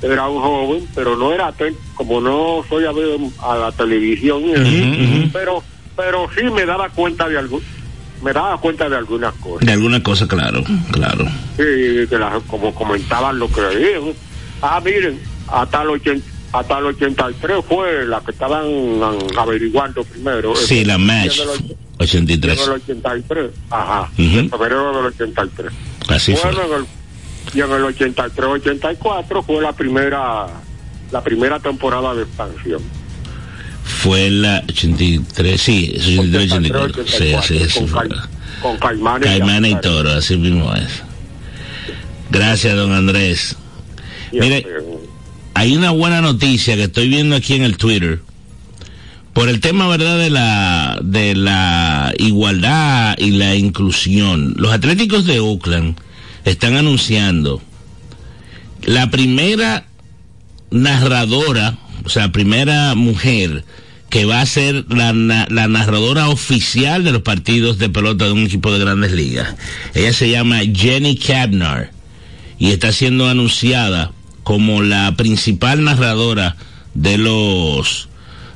era 0.02 0.28
un 0.28 0.42
joven, 0.42 0.88
pero 0.94 1.16
no 1.16 1.32
era 1.32 1.54
como 1.96 2.20
no 2.22 2.64
soy 2.68 2.86
a 2.86 2.92
ver 2.92 3.18
a 3.42 3.56
la 3.56 3.72
televisión, 3.72 4.44
pero 5.32 5.64
pero 5.96 6.28
sí 6.38 6.44
me 6.44 6.66
daba 6.66 6.90
cuenta 6.90 7.30
de 7.30 7.38
algo, 7.38 7.62
me 8.22 8.34
daba 8.34 8.58
cuenta 8.60 8.90
de 8.90 8.98
algunas 8.98 9.34
cosas. 9.36 9.66
De 9.66 9.72
alguna 9.72 10.04
cosa, 10.04 10.28
claro, 10.28 10.62
claro. 10.92 11.24
Sí, 11.56 12.06
que 12.10 12.18
las- 12.20 12.44
como 12.44 12.76
comentaban 12.76 13.40
lo 13.40 13.48
que 13.50 13.62
veían. 13.62 14.02
Ah, 14.62 14.82
miren, 14.84 15.18
hasta 15.48 15.84
el, 15.84 15.90
80, 15.92 16.28
hasta 16.52 16.78
el 16.80 16.86
83 16.88 17.64
fue 17.68 18.06
la 18.06 18.20
que 18.20 18.32
estaban 18.32 18.66
um, 18.68 19.02
averiguando 19.38 20.04
primero. 20.04 20.54
Sí, 20.56 20.84
la 20.84 20.98
match, 20.98 21.40
83. 21.98 22.58
y 22.58 22.62
en 22.64 22.68
el 22.70 22.76
83, 22.76 23.52
ajá, 23.70 24.10
Ujú. 24.14 24.22
en 24.40 24.50
febrero 24.50 24.96
del 24.98 25.06
83. 25.08 25.72
Así 26.10 26.36
fue. 26.36 26.52
bueno, 26.52 26.76
en 26.76 26.82
el, 26.82 26.86
y 27.54 27.62
en 27.62 27.72
el 27.72 27.84
83-84 27.96 29.44
fue 29.46 29.62
la 29.62 29.74
primera 29.74 30.48
la 31.12 31.24
primera 31.24 31.60
temporada 31.60 32.14
de 32.16 32.24
expansión. 32.24 32.82
Fue 33.84 34.30
la 34.32 34.64
83, 34.68 35.62
sí, 35.62 35.94
es 35.96 36.08
83, 36.20 36.52
84. 36.52 37.04
Sí, 37.08 37.36
sí, 37.44 37.58
eso 37.58 37.80
con, 37.82 37.90
fue. 37.90 38.10
Cai- 38.10 38.28
con 38.62 38.78
Caimanes. 38.78 39.28
Caimán 39.30 39.66
y 39.66 39.74
Azúcar. 39.74 39.82
Toro, 39.82 40.12
así 40.14 40.38
mismo 40.38 40.74
es. 40.76 41.04
Gracias, 42.32 42.76
don 42.76 42.92
Andrés. 42.92 43.56
Y, 44.32 44.40
Mire, 44.40 44.58
este, 44.58 44.74
hay 45.54 45.76
una 45.78 45.92
buena 45.92 46.22
noticia 46.22 46.76
que 46.76 46.84
estoy 46.84 47.08
viendo 47.10 47.36
aquí 47.36 47.54
en 47.54 47.64
el 47.64 47.78
Twitter. 47.78 48.20
Por 49.36 49.50
el 49.50 49.60
tema, 49.60 49.90
¿verdad?, 49.90 50.18
de 50.18 50.30
la, 50.30 50.98
de 51.04 51.36
la 51.36 52.14
igualdad 52.18 53.16
y 53.18 53.32
la 53.32 53.54
inclusión. 53.54 54.54
Los 54.56 54.72
Atléticos 54.72 55.26
de 55.26 55.42
Oakland 55.42 55.98
están 56.46 56.78
anunciando 56.78 57.62
la 58.84 59.12
primera 59.12 59.88
narradora, 60.72 61.78
o 62.06 62.10
sea, 62.10 62.32
primera 62.32 62.96
mujer 62.96 63.66
que 64.10 64.24
va 64.24 64.40
a 64.40 64.46
ser 64.46 64.86
la, 64.88 65.12
la 65.12 65.68
narradora 65.68 66.30
oficial 66.30 67.04
de 67.04 67.12
los 67.12 67.24
partidos 67.24 67.78
de 67.78 67.90
pelota 67.90 68.24
de 68.24 68.32
un 68.32 68.46
equipo 68.46 68.72
de 68.72 68.80
grandes 68.80 69.12
ligas. 69.12 69.54
Ella 69.96 70.14
se 70.14 70.30
llama 70.30 70.60
Jenny 70.74 71.18
Kabnar 71.18 71.92
y 72.58 72.70
está 72.72 72.94
siendo 72.94 73.28
anunciada 73.28 74.14
como 74.44 74.82
la 74.82 75.14
principal 75.18 75.84
narradora 75.84 76.56
de 76.94 77.18
los 77.18 78.08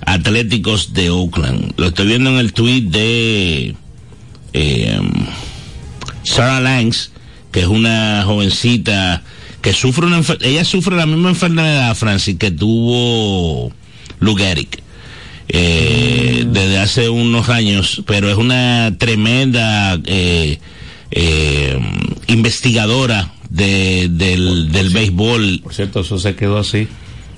Atléticos 0.05 0.93
de 0.93 1.09
Oakland. 1.09 1.73
Lo 1.77 1.87
estoy 1.87 2.07
viendo 2.07 2.29
en 2.29 2.37
el 2.37 2.53
tweet 2.53 2.81
de 2.83 3.75
eh, 4.53 4.99
Sarah 6.23 6.59
Langs, 6.61 7.11
que 7.51 7.61
es 7.61 7.67
una 7.67 8.23
jovencita 8.25 9.23
que 9.61 9.73
sufre 9.73 10.05
una 10.05 10.21
ella 10.41 10.63
sufre 10.63 10.95
la 10.95 11.05
misma 11.05 11.29
enfermedad, 11.29 11.95
Francis, 11.95 12.37
que 12.37 12.51
tuvo 12.51 13.71
Lou 14.19 14.35
Gehrig. 14.35 14.81
eh, 15.49 16.45
desde 16.47 16.77
hace 16.77 17.09
unos 17.09 17.49
años, 17.49 18.03
pero 18.05 18.29
es 18.29 18.37
una 18.37 18.95
tremenda 18.97 19.99
eh, 20.05 20.59
eh, 21.11 21.79
investigadora 22.27 23.33
de, 23.49 24.07
del, 24.11 24.71
del 24.71 24.89
béisbol. 24.91 25.61
Por 25.63 25.73
cierto, 25.73 26.01
eso 26.01 26.19
se 26.19 26.35
quedó 26.35 26.59
así. 26.59 26.87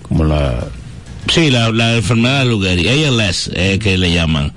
Como 0.04 0.26
la. 0.26 0.68
Sí, 1.28 1.50
la, 1.50 1.72
la 1.72 1.96
enfermedad 1.96 2.40
de 2.40 2.46
Lou 2.46 2.62
Gehrig, 2.62 2.88
ALS, 2.88 3.52
eh, 3.54 3.80
que 3.82 3.98
le 3.98 4.12
llaman, 4.12 4.54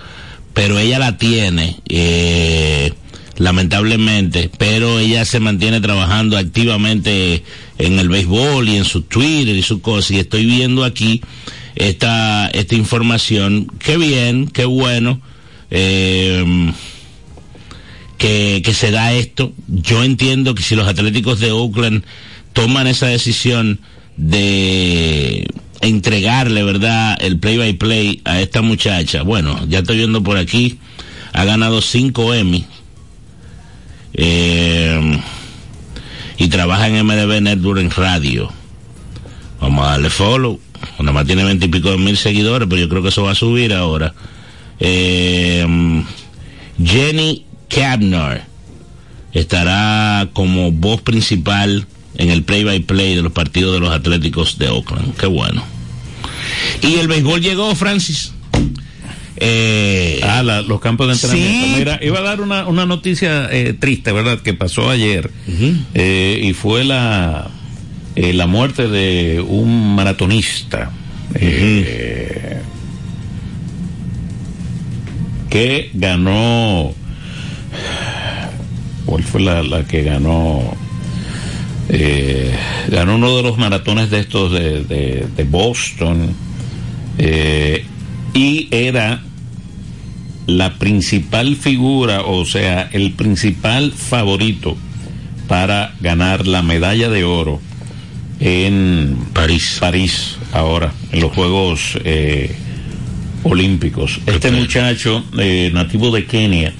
pero 0.54 0.78
ella 0.78 0.98
la 0.98 1.18
tiene, 1.18 1.76
eh, 1.88 2.92
lamentablemente, 3.36 4.50
pero 4.58 4.98
ella 4.98 5.24
se 5.24 5.40
mantiene 5.40 5.80
trabajando 5.80 6.36
activamente 6.36 7.44
en 7.78 7.98
el 7.98 8.08
béisbol 8.08 8.68
y 8.68 8.76
en 8.76 8.84
su 8.84 9.02
Twitter 9.02 9.54
y 9.54 9.62
su 9.62 9.80
cosa, 9.80 10.14
y 10.14 10.18
estoy 10.18 10.46
viendo 10.46 10.84
aquí 10.84 11.20
esta, 11.76 12.48
esta 12.48 12.74
información, 12.74 13.70
qué 13.78 13.96
bien, 13.96 14.48
qué 14.48 14.64
bueno, 14.64 15.20
eh, 15.70 16.72
que, 18.18 18.62
que 18.64 18.74
se 18.74 18.90
da 18.90 19.12
esto. 19.12 19.52
Yo 19.68 20.02
entiendo 20.02 20.54
que 20.54 20.62
si 20.62 20.74
los 20.74 20.88
Atléticos 20.88 21.40
de 21.40 21.52
Oakland 21.52 22.04
toman 22.52 22.86
esa 22.86 23.06
decisión 23.06 23.80
de 24.16 25.46
entregarle, 25.84 26.62
¿verdad?, 26.62 27.16
el 27.20 27.38
play 27.38 27.58
by 27.58 27.72
play 27.74 28.20
a 28.24 28.40
esta 28.40 28.62
muchacha. 28.62 29.22
Bueno, 29.22 29.58
ya 29.68 29.80
estoy 29.80 29.98
viendo 29.98 30.22
por 30.22 30.36
aquí, 30.36 30.78
ha 31.32 31.44
ganado 31.44 31.80
cinco 31.82 32.34
Emmy. 32.34 32.64
Eh, 34.14 35.20
y 36.36 36.48
trabaja 36.48 36.88
en 36.88 37.04
MDB 37.04 37.40
Network 37.40 37.80
en 37.80 37.90
radio. 37.90 38.50
Vamos 39.60 39.86
a 39.86 39.90
darle 39.92 40.10
follow. 40.10 40.60
Nada 40.98 41.12
más 41.12 41.26
tiene 41.26 41.44
veintipico 41.44 41.90
de 41.90 41.98
mil 41.98 42.16
seguidores, 42.16 42.68
pero 42.68 42.80
yo 42.80 42.88
creo 42.88 43.02
que 43.02 43.08
eso 43.08 43.22
va 43.22 43.32
a 43.32 43.34
subir 43.36 43.72
ahora. 43.72 44.14
Eh, 44.80 45.66
Jenny 46.82 47.44
Kabner 47.68 48.42
estará 49.32 50.28
como 50.32 50.72
voz 50.72 51.02
principal 51.02 51.86
en 52.16 52.30
el 52.30 52.42
play 52.42 52.64
by 52.64 52.80
play 52.80 53.14
de 53.16 53.22
los 53.22 53.32
partidos 53.32 53.74
de 53.74 53.80
los 53.80 53.90
Atléticos 53.90 54.58
de 54.58 54.68
Oakland. 54.68 55.16
Qué 55.16 55.26
bueno. 55.26 55.73
Y 56.82 56.94
el 56.96 57.08
béisbol 57.08 57.40
llegó, 57.40 57.74
Francis. 57.74 58.32
Eh, 59.36 60.20
ah, 60.22 60.42
la, 60.44 60.62
los 60.62 60.80
campos 60.80 61.08
de 61.08 61.14
entrenamiento. 61.14 61.66
Sí. 61.66 61.74
Mira, 61.78 61.98
iba 62.02 62.18
a 62.20 62.22
dar 62.22 62.40
una, 62.40 62.66
una 62.68 62.86
noticia 62.86 63.48
eh, 63.50 63.72
triste, 63.74 64.12
¿verdad? 64.12 64.38
Que 64.40 64.54
pasó 64.54 64.90
ayer. 64.90 65.30
Eh, 65.94 66.40
y 66.44 66.52
fue 66.52 66.84
la, 66.84 67.48
eh, 68.16 68.32
la 68.32 68.46
muerte 68.46 68.86
de 68.88 69.40
un 69.46 69.94
maratonista. 69.96 70.92
eh, 71.34 72.60
que 75.50 75.90
ganó. 75.94 76.92
¿Cuál 79.04 79.22
fue 79.22 79.40
la, 79.40 79.62
la 79.62 79.84
que 79.84 80.02
ganó? 80.02 80.76
Eh, 81.88 82.52
ganó 82.88 83.16
uno 83.16 83.36
de 83.36 83.42
los 83.42 83.58
maratones 83.58 84.10
de 84.10 84.20
estos 84.20 84.52
de, 84.52 84.84
de- 84.84 85.26
de 85.36 85.44
Boston. 85.44 86.34
eh, 87.18 87.84
y 88.32 88.66
era 88.72 89.22
la 90.46 90.74
principal 90.78 91.54
figura, 91.56 92.22
o 92.22 92.44
sea, 92.44 92.90
el 92.92 93.12
principal 93.12 93.92
favorito 93.92 94.76
para 95.46 95.94
ganar 96.00 96.46
la 96.46 96.62
medalla 96.62 97.08
de 97.10 97.22
oro 97.24 97.60
en 98.40 99.16
París. 99.32 99.76
París, 99.80 100.36
ahora, 100.52 100.92
en 101.12 101.20
los 101.20 101.32
Juegos 101.32 101.96
eh, 102.04 102.54
Olímpicos. 103.44 104.20
Este 104.26 104.50
muchacho, 104.50 105.22
nativo 105.72 106.10
de 106.10 106.24
Kenia, 106.26 106.72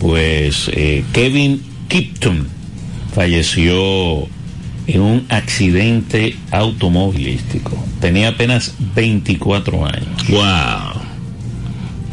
pues 0.00 0.70
Kevin 1.12 1.62
Kipton, 1.88 2.48
falleció 3.14 4.28
en 4.86 5.00
un 5.00 5.26
accidente 5.28 6.36
automovilístico. 6.50 7.82
Tenía 8.00 8.28
apenas 8.28 8.74
24 8.94 9.86
años. 9.86 10.28
Wow. 10.28 11.02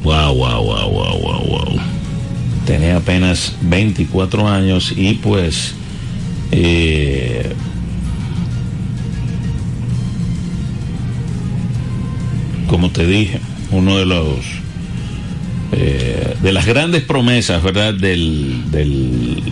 Wow, 0.03 0.33
wow, 0.33 0.63
wow, 0.63 0.89
wow, 0.89 1.19
wow, 1.19 1.45
wow. 1.45 1.79
Tenía 2.65 2.97
apenas 2.97 3.55
24 3.61 4.47
años 4.47 4.93
y 4.95 5.15
pues 5.15 5.73
eh, 6.51 7.53
como 12.67 12.91
te 12.91 13.05
dije, 13.05 13.39
uno 13.71 13.97
de 13.97 14.05
los 14.05 14.37
eh, 15.71 16.35
de 16.41 16.53
las 16.53 16.65
grandes 16.65 17.03
promesas, 17.03 17.61
¿verdad? 17.61 17.93
Del 17.93 18.71
del 18.71 19.43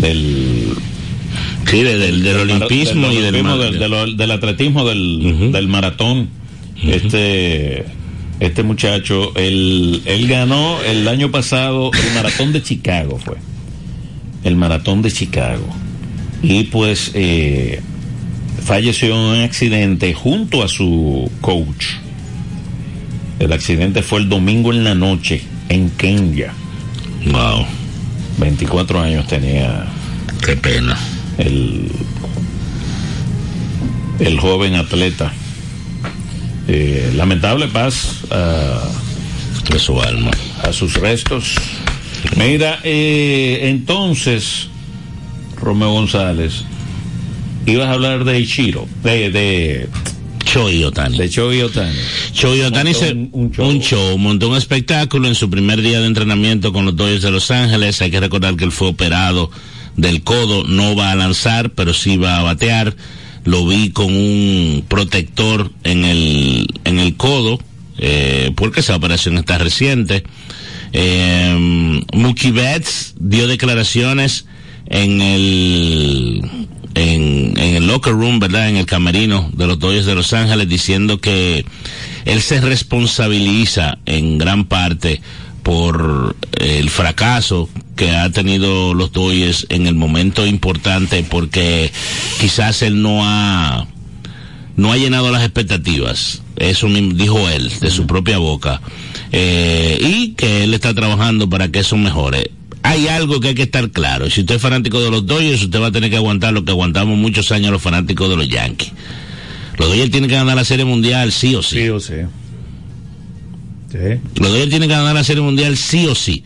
del 0.00 0.74
Sí, 1.70 1.82
de- 1.82 1.98
del, 1.98 2.22
del 2.22 2.36
olimpismo 2.38 3.12
y 3.12 3.16
del, 3.16 3.34
olimpismo, 3.34 3.56
ma- 3.56 4.06
del, 4.16 4.30
atletismo 4.30 4.84
del, 4.88 5.52
del 5.52 5.68
maratón. 5.68 6.28
Este 6.82 7.84
este 8.40 8.62
muchacho, 8.62 9.32
él, 9.34 10.00
él 10.04 10.28
ganó 10.28 10.80
el 10.82 11.08
año 11.08 11.30
pasado 11.32 11.90
el 11.92 12.14
maratón 12.14 12.52
de 12.52 12.62
Chicago, 12.62 13.18
fue. 13.22 13.36
El 14.44 14.54
maratón 14.56 15.02
de 15.02 15.10
Chicago. 15.10 15.66
Y 16.42 16.64
pues 16.64 17.10
eh, 17.14 17.80
falleció 18.64 19.08
en 19.14 19.38
un 19.38 19.42
accidente 19.44 20.14
junto 20.14 20.62
a 20.62 20.68
su 20.68 21.28
coach. 21.40 21.86
El 23.40 23.52
accidente 23.52 24.02
fue 24.02 24.20
el 24.20 24.28
domingo 24.28 24.72
en 24.72 24.84
la 24.84 24.94
noche 24.94 25.42
en 25.68 25.90
Kenya. 25.90 26.52
Wow. 27.26 27.66
24 28.38 29.00
años 29.00 29.26
tenía 29.26 29.86
Qué 30.44 30.56
pena. 30.56 30.96
el, 31.38 31.90
el 34.20 34.40
joven 34.40 34.74
atleta. 34.74 35.32
Eh, 36.68 37.12
lamentable 37.16 37.68
paz 37.68 38.24
a, 38.30 38.82
De 39.70 39.78
su 39.78 40.00
alma. 40.00 40.30
a 40.62 40.72
sus 40.72 40.94
restos. 40.94 41.54
Mira, 42.36 42.80
eh, 42.84 43.60
entonces, 43.70 44.68
Romeo 45.56 45.92
González, 45.92 46.64
ibas 47.64 47.86
a 47.88 47.92
hablar 47.92 48.24
de 48.24 48.38
Ichiro, 48.40 48.86
de, 49.02 49.30
de, 49.30 49.88
Choi 50.52 50.82
Otani. 50.84 51.18
de 51.18 51.28
Choi 51.28 51.62
Otani. 51.62 51.94
Choi 52.32 52.60
Otani 52.62 52.90
Montó 52.92 52.98
se- 53.06 53.12
un- 53.12 53.28
un, 53.32 53.42
un 53.44 53.52
show. 53.52 53.80
show. 53.82 54.18
montó 54.18 54.48
un 54.48 54.56
espectáculo 54.56 55.28
en 55.28 55.34
su 55.34 55.50
primer 55.50 55.82
día 55.82 56.00
de 56.00 56.06
entrenamiento 56.06 56.72
con 56.72 56.84
los 56.86 56.96
Dodgers 56.96 57.22
de 57.22 57.30
Los 57.30 57.50
Ángeles. 57.50 58.00
Hay 58.00 58.10
que 58.10 58.20
recordar 58.20 58.56
que 58.56 58.64
él 58.64 58.72
fue 58.72 58.88
operado 58.88 59.50
del 59.96 60.22
codo, 60.22 60.64
no 60.64 60.94
va 60.96 61.10
a 61.12 61.16
lanzar, 61.16 61.70
pero 61.70 61.92
sí 61.92 62.16
va 62.16 62.38
a 62.38 62.42
batear. 62.42 62.96
Lo 63.44 63.66
vi 63.66 63.90
con 63.90 64.06
un 64.14 64.84
protector 64.88 65.70
en 65.84 66.04
el, 66.04 66.66
en 66.84 66.98
el 66.98 67.16
codo, 67.16 67.58
eh, 67.98 68.50
porque 68.56 68.80
esa 68.80 68.96
operación 68.96 69.38
está 69.38 69.58
reciente. 69.58 70.24
Eh, 70.92 72.02
Mookie 72.14 72.50
Betts 72.52 73.14
dio 73.20 73.46
declaraciones 73.46 74.46
en 74.86 75.20
el 75.20 76.67
en, 76.98 77.58
en 77.58 77.76
el 77.76 77.86
locker 77.86 78.12
room, 78.12 78.40
¿verdad? 78.40 78.68
En 78.68 78.76
el 78.76 78.86
camerino 78.86 79.50
de 79.52 79.66
los 79.66 79.78
Dodgers 79.78 80.06
de 80.06 80.14
Los 80.14 80.32
Ángeles 80.32 80.68
diciendo 80.68 81.20
que 81.20 81.64
él 82.24 82.42
se 82.42 82.60
responsabiliza 82.60 83.98
en 84.04 84.38
gran 84.38 84.64
parte 84.64 85.20
por 85.62 86.36
el 86.58 86.90
fracaso 86.90 87.68
que 87.94 88.10
ha 88.10 88.30
tenido 88.30 88.94
los 88.94 89.12
Dodgers 89.12 89.66
en 89.68 89.86
el 89.86 89.94
momento 89.94 90.46
importante 90.46 91.24
porque 91.28 91.92
quizás 92.40 92.82
él 92.82 93.02
no 93.02 93.20
ha 93.22 93.86
no 94.76 94.92
ha 94.92 94.96
llenado 94.96 95.30
las 95.32 95.42
expectativas. 95.42 96.42
Eso 96.56 96.86
dijo 96.86 97.48
él, 97.48 97.70
de 97.80 97.90
su 97.90 98.06
propia 98.06 98.38
boca. 98.38 98.80
Eh, 99.32 99.98
y 100.00 100.30
que 100.30 100.62
él 100.64 100.72
está 100.72 100.94
trabajando 100.94 101.50
para 101.50 101.68
que 101.68 101.80
eso 101.80 101.96
mejore. 101.96 102.52
Hay 102.82 103.08
algo 103.08 103.40
que 103.40 103.48
hay 103.48 103.54
que 103.54 103.62
estar 103.62 103.90
claro. 103.90 104.30
Si 104.30 104.40
usted 104.40 104.56
es 104.56 104.62
fanático 104.62 105.00
de 105.00 105.10
los 105.10 105.26
Dodgers, 105.26 105.62
usted 105.62 105.80
va 105.80 105.88
a 105.88 105.92
tener 105.92 106.10
que 106.10 106.16
aguantar 106.16 106.52
lo 106.52 106.64
que 106.64 106.70
aguantamos 106.70 107.18
muchos 107.18 107.50
años 107.52 107.70
los 107.72 107.82
fanáticos 107.82 108.28
de 108.30 108.36
los 108.36 108.48
Yankees. 108.48 108.92
Los 109.78 109.88
Dodgers 109.88 110.10
tienen 110.10 110.30
que 110.30 110.36
ganar 110.36 110.56
la 110.56 110.64
Serie 110.64 110.84
Mundial 110.84 111.32
sí 111.32 111.54
o 111.54 111.62
sí. 111.62 111.76
Sí 111.76 111.88
o 111.88 112.00
sí. 112.00 112.14
Sí. 113.90 114.20
Los 114.36 114.50
Dodgers 114.50 114.70
tienen 114.70 114.88
que 114.88 114.94
ganar 114.94 115.14
la 115.14 115.24
Serie 115.24 115.42
Mundial 115.42 115.76
sí 115.76 116.06
o 116.06 116.14
sí. 116.14 116.44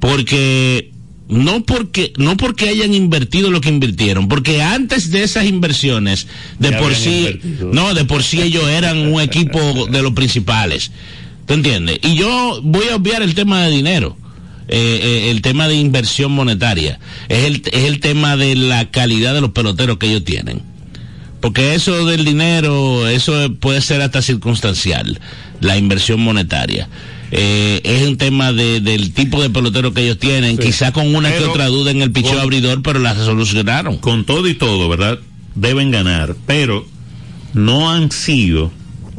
Porque 0.00 0.90
no 1.28 1.64
porque 1.64 2.12
no 2.18 2.36
porque 2.36 2.68
hayan 2.68 2.92
invertido 2.94 3.50
lo 3.50 3.60
que 3.60 3.70
invirtieron, 3.70 4.28
porque 4.28 4.62
antes 4.62 5.10
de 5.10 5.22
esas 5.22 5.46
inversiones 5.46 6.26
de 6.58 6.70
Ya 6.70 6.78
por 6.78 6.94
sí 6.94 7.26
invertido. 7.26 7.70
no, 7.72 7.94
de 7.94 8.04
por 8.04 8.22
sí 8.22 8.42
ellos 8.42 8.68
eran 8.68 8.98
un 9.12 9.20
equipo 9.20 9.86
de 9.86 10.02
los 10.02 10.12
principales. 10.12 10.90
¿Tú 11.46 11.54
entiendes? 11.54 11.98
Y 12.02 12.14
yo 12.16 12.60
voy 12.62 12.88
a 12.90 12.96
obviar 12.96 13.22
el 13.22 13.34
tema 13.34 13.62
de 13.64 13.70
dinero. 13.70 14.16
Eh, 14.68 15.00
eh, 15.02 15.30
el 15.30 15.42
tema 15.42 15.68
de 15.68 15.76
inversión 15.76 16.32
monetaria. 16.32 16.98
Es 17.28 17.44
el, 17.44 17.62
es 17.70 17.84
el 17.84 18.00
tema 18.00 18.36
de 18.36 18.56
la 18.56 18.90
calidad 18.90 19.34
de 19.34 19.40
los 19.40 19.50
peloteros 19.50 19.98
que 19.98 20.06
ellos 20.06 20.24
tienen. 20.24 20.62
Porque 21.40 21.74
eso 21.74 22.06
del 22.06 22.24
dinero, 22.24 23.06
eso 23.06 23.52
puede 23.60 23.82
ser 23.82 24.00
hasta 24.00 24.22
circunstancial, 24.22 25.20
la 25.60 25.76
inversión 25.76 26.20
monetaria. 26.20 26.88
Eh, 27.30 27.80
es 27.84 28.06
un 28.06 28.16
tema 28.16 28.52
de, 28.52 28.80
del 28.80 29.12
tipo 29.12 29.42
de 29.42 29.50
pelotero 29.50 29.92
que 29.92 30.02
ellos 30.02 30.18
tienen, 30.18 30.56
quizá 30.56 30.92
con 30.92 31.14
una 31.14 31.30
que 31.30 31.44
otra 31.44 31.66
duda 31.66 31.90
en 31.90 32.00
el 32.00 32.12
picheo 32.12 32.40
abridor, 32.40 32.80
pero 32.80 32.98
la 32.98 33.14
solucionaron. 33.14 33.98
con 33.98 34.24
todo 34.24 34.48
y 34.48 34.54
todo, 34.54 34.88
¿verdad? 34.88 35.18
Deben 35.54 35.90
ganar, 35.90 36.34
pero 36.46 36.86
no 37.52 37.90
han 37.90 38.10
sido, 38.10 38.72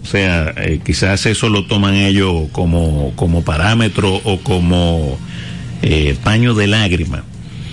o 0.05 0.07
sea, 0.07 0.53
eh, 0.57 0.81
quizás 0.85 1.25
eso 1.25 1.49
lo 1.49 1.65
toman 1.65 1.95
ellos 1.95 2.43
como, 2.51 3.13
como 3.15 3.43
parámetro 3.43 4.21
o 4.23 4.37
como 4.39 5.17
eh, 5.81 6.15
paño 6.23 6.53
de 6.53 6.67
lágrima, 6.67 7.23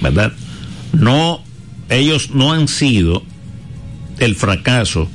¿verdad? 0.00 0.32
No, 0.94 1.44
ellos 1.90 2.30
no 2.30 2.54
han 2.54 2.68
sido 2.68 3.22
el 4.18 4.34
fracaso 4.34 5.10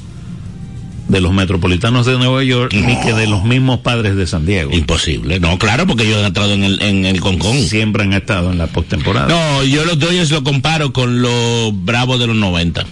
de 1.08 1.20
los 1.20 1.34
metropolitanos 1.34 2.06
de 2.06 2.20
Nueva 2.20 2.44
York 2.44 2.72
ni 2.76 3.00
que 3.00 3.14
de 3.14 3.26
los 3.26 3.44
mismos 3.44 3.80
padres 3.80 4.16
de 4.16 4.28
San 4.28 4.46
Diego. 4.46 4.72
Imposible. 4.72 5.40
No, 5.40 5.58
claro, 5.58 5.88
porque 5.88 6.04
ellos 6.04 6.20
han 6.20 6.26
entrado 6.26 6.54
en 6.54 6.64
el, 6.64 6.80
en 6.84 7.04
el 7.06 7.20
Concón. 7.20 7.58
Siempre 7.58 8.04
han 8.04 8.14
estado 8.14 8.52
en 8.52 8.60
la 8.60 8.68
postemporada. 8.68 9.28
No, 9.28 9.64
yo 9.64 9.86
los 9.86 9.98
Dodgers 9.98 10.30
lo 10.30 10.44
comparo 10.44 10.94
con 10.94 11.24
los 11.24 11.72
Bravos 11.84 12.20
de 12.20 12.28
los 12.28 12.36
90. 12.36 12.86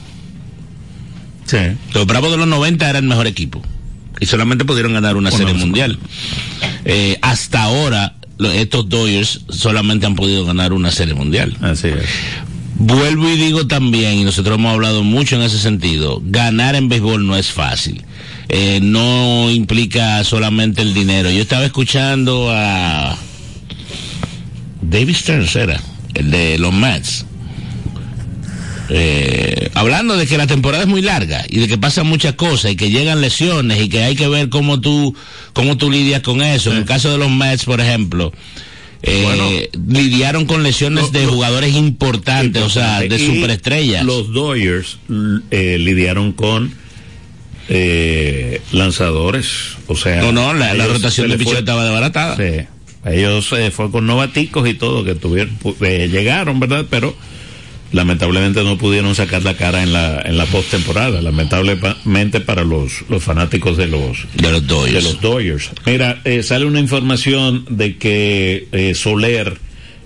Sí. 1.45 1.57
Los 1.93 2.07
Bravos 2.07 2.31
de 2.31 2.37
los 2.37 2.47
90 2.47 2.89
era 2.89 2.97
el 2.97 3.05
mejor 3.05 3.27
equipo. 3.27 3.61
Y 4.19 4.25
solamente 4.25 4.65
pudieron 4.65 4.93
ganar 4.93 5.17
una, 5.17 5.31
serie 5.31 5.53
mundial. 5.53 5.97
Eh, 6.85 7.17
hasta 7.21 7.63
ahora, 7.63 8.15
estos 8.39 8.87
Dodgers 8.89 9.41
solamente 9.49 10.05
han 10.05 10.15
podido 10.15 10.45
ganar 10.45 10.73
una 10.73 10.91
serie 10.91 11.13
mundial. 11.13 11.55
Así 11.61 11.87
es. 11.87 12.05
Vuelvo 12.77 13.29
y 13.29 13.37
digo 13.37 13.67
también, 13.67 14.15
y 14.19 14.23
nosotros 14.25 14.57
hemos 14.57 14.73
hablado 14.73 15.03
mucho 15.03 15.37
en 15.37 15.43
ese 15.43 15.57
sentido, 15.57 16.21
ganar 16.25 16.75
en 16.75 16.89
béisbol 16.89 17.25
no 17.25 17.37
es 17.37 17.51
fácil. 17.51 18.03
Eh, 18.49 18.79
no 18.81 19.49
implica 19.49 20.23
solamente 20.23 20.81
el 20.81 20.93
dinero. 20.93 21.31
Yo 21.31 21.41
estaba 21.41 21.65
escuchando 21.65 22.49
a 22.51 23.17
David 24.81 25.15
Stearns, 25.15 25.55
era, 25.55 25.79
el 26.13 26.31
de 26.31 26.57
los 26.59 26.73
Mets. 26.73 27.25
Eh, 28.89 29.44
hablando 29.73 30.17
de 30.17 30.27
que 30.27 30.37
la 30.37 30.47
temporada 30.47 30.83
es 30.83 30.89
muy 30.89 31.01
larga 31.01 31.45
y 31.49 31.59
de 31.59 31.67
que 31.67 31.77
pasan 31.77 32.07
muchas 32.07 32.33
cosas 32.33 32.71
y 32.71 32.75
que 32.75 32.89
llegan 32.89 33.21
lesiones 33.21 33.81
y 33.81 33.89
que 33.89 34.03
hay 34.03 34.15
que 34.15 34.27
ver 34.27 34.49
cómo 34.49 34.81
tú 34.81 35.15
cómo 35.53 35.77
tú 35.77 35.89
lidias 35.91 36.21
con 36.21 36.41
eso. 36.41 36.71
En 36.71 36.77
el 36.77 36.85
caso 36.85 37.11
de 37.11 37.17
los 37.17 37.29
Mets, 37.31 37.65
por 37.65 37.79
ejemplo, 37.81 38.33
eh, 39.03 39.69
lidiaron 39.87 40.45
con 40.45 40.63
lesiones 40.63 41.11
de 41.11 41.25
jugadores 41.25 41.73
importantes, 41.75 42.61
o 42.63 42.69
sea, 42.69 42.99
de 43.01 43.15
Y 43.15 43.19
superestrellas. 43.35 44.03
Los 44.03 44.33
Dodgers 44.33 44.97
eh, 45.51 45.77
lidiaron 45.79 46.31
con 46.33 46.73
eh, 47.69 48.61
lanzadores, 48.71 49.47
o 49.87 49.95
sea, 49.95 50.21
No, 50.21 50.31
no, 50.31 50.53
la- 50.53 50.73
rotación 50.87 51.29
de 51.29 51.37
fue- 51.37 51.57
estaba 51.59 51.83
desbaratada. 51.83 52.35
Sí, 52.37 52.65
ellos 53.05 53.51
eh, 53.57 53.71
fue 53.71 53.89
con 53.91 54.05
novaticos 54.05 54.67
y 54.67 54.73
todo 54.75 55.03
que 55.03 55.15
tuvieron, 55.15 55.57
eh, 55.81 56.07
llegaron, 56.11 56.59
¿verdad? 56.59 56.85
Pero 56.89 57.15
lamentablemente 57.95 58.63
no 58.63 58.77
pudieron 58.77 59.15
sacar 59.15 59.43
la 59.43 59.55
cara 59.55 59.81
en 59.81 59.93
la 59.93 60.21
en 60.21 60.37
la 60.37 60.45
postemporada, 60.45 61.21
lamentablemente 61.21 62.41
para 62.41 62.63
los 62.63 63.03
los 63.09 63.23
fanáticos 63.23 63.77
de 63.77 63.87
los 63.87 64.25
de 64.35 64.51
los 64.51 64.67
Dodgers. 64.67 64.93
de 64.93 65.01
los 65.01 65.21
Dodgers. 65.21 65.71
Mira, 65.85 66.21
eh, 66.25 66.43
sale 66.43 66.65
una 66.65 66.79
información 66.79 67.65
de 67.69 67.97
que 67.97 68.67
eh, 68.71 68.93
Soler 68.95 69.57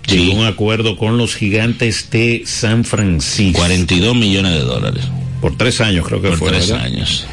llegó 0.06 0.32
a 0.32 0.40
un 0.40 0.46
acuerdo 0.46 0.96
con 0.96 1.18
los 1.18 1.34
gigantes 1.34 2.10
de 2.10 2.42
San 2.46 2.84
Francisco. 2.84 3.58
42 3.58 4.14
millones 4.16 4.52
de 4.52 4.60
dólares. 4.60 5.04
Por 5.40 5.56
tres 5.56 5.80
años 5.80 6.06
creo 6.06 6.22
que 6.22 6.28
Por 6.28 6.38
fue. 6.38 6.48
tres 6.50 6.70
¿verdad? 6.70 6.84
años. 6.86 7.26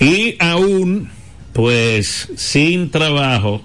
Y 0.00 0.34
aún, 0.38 1.08
pues, 1.52 2.28
sin 2.36 2.90
trabajo, 2.90 3.62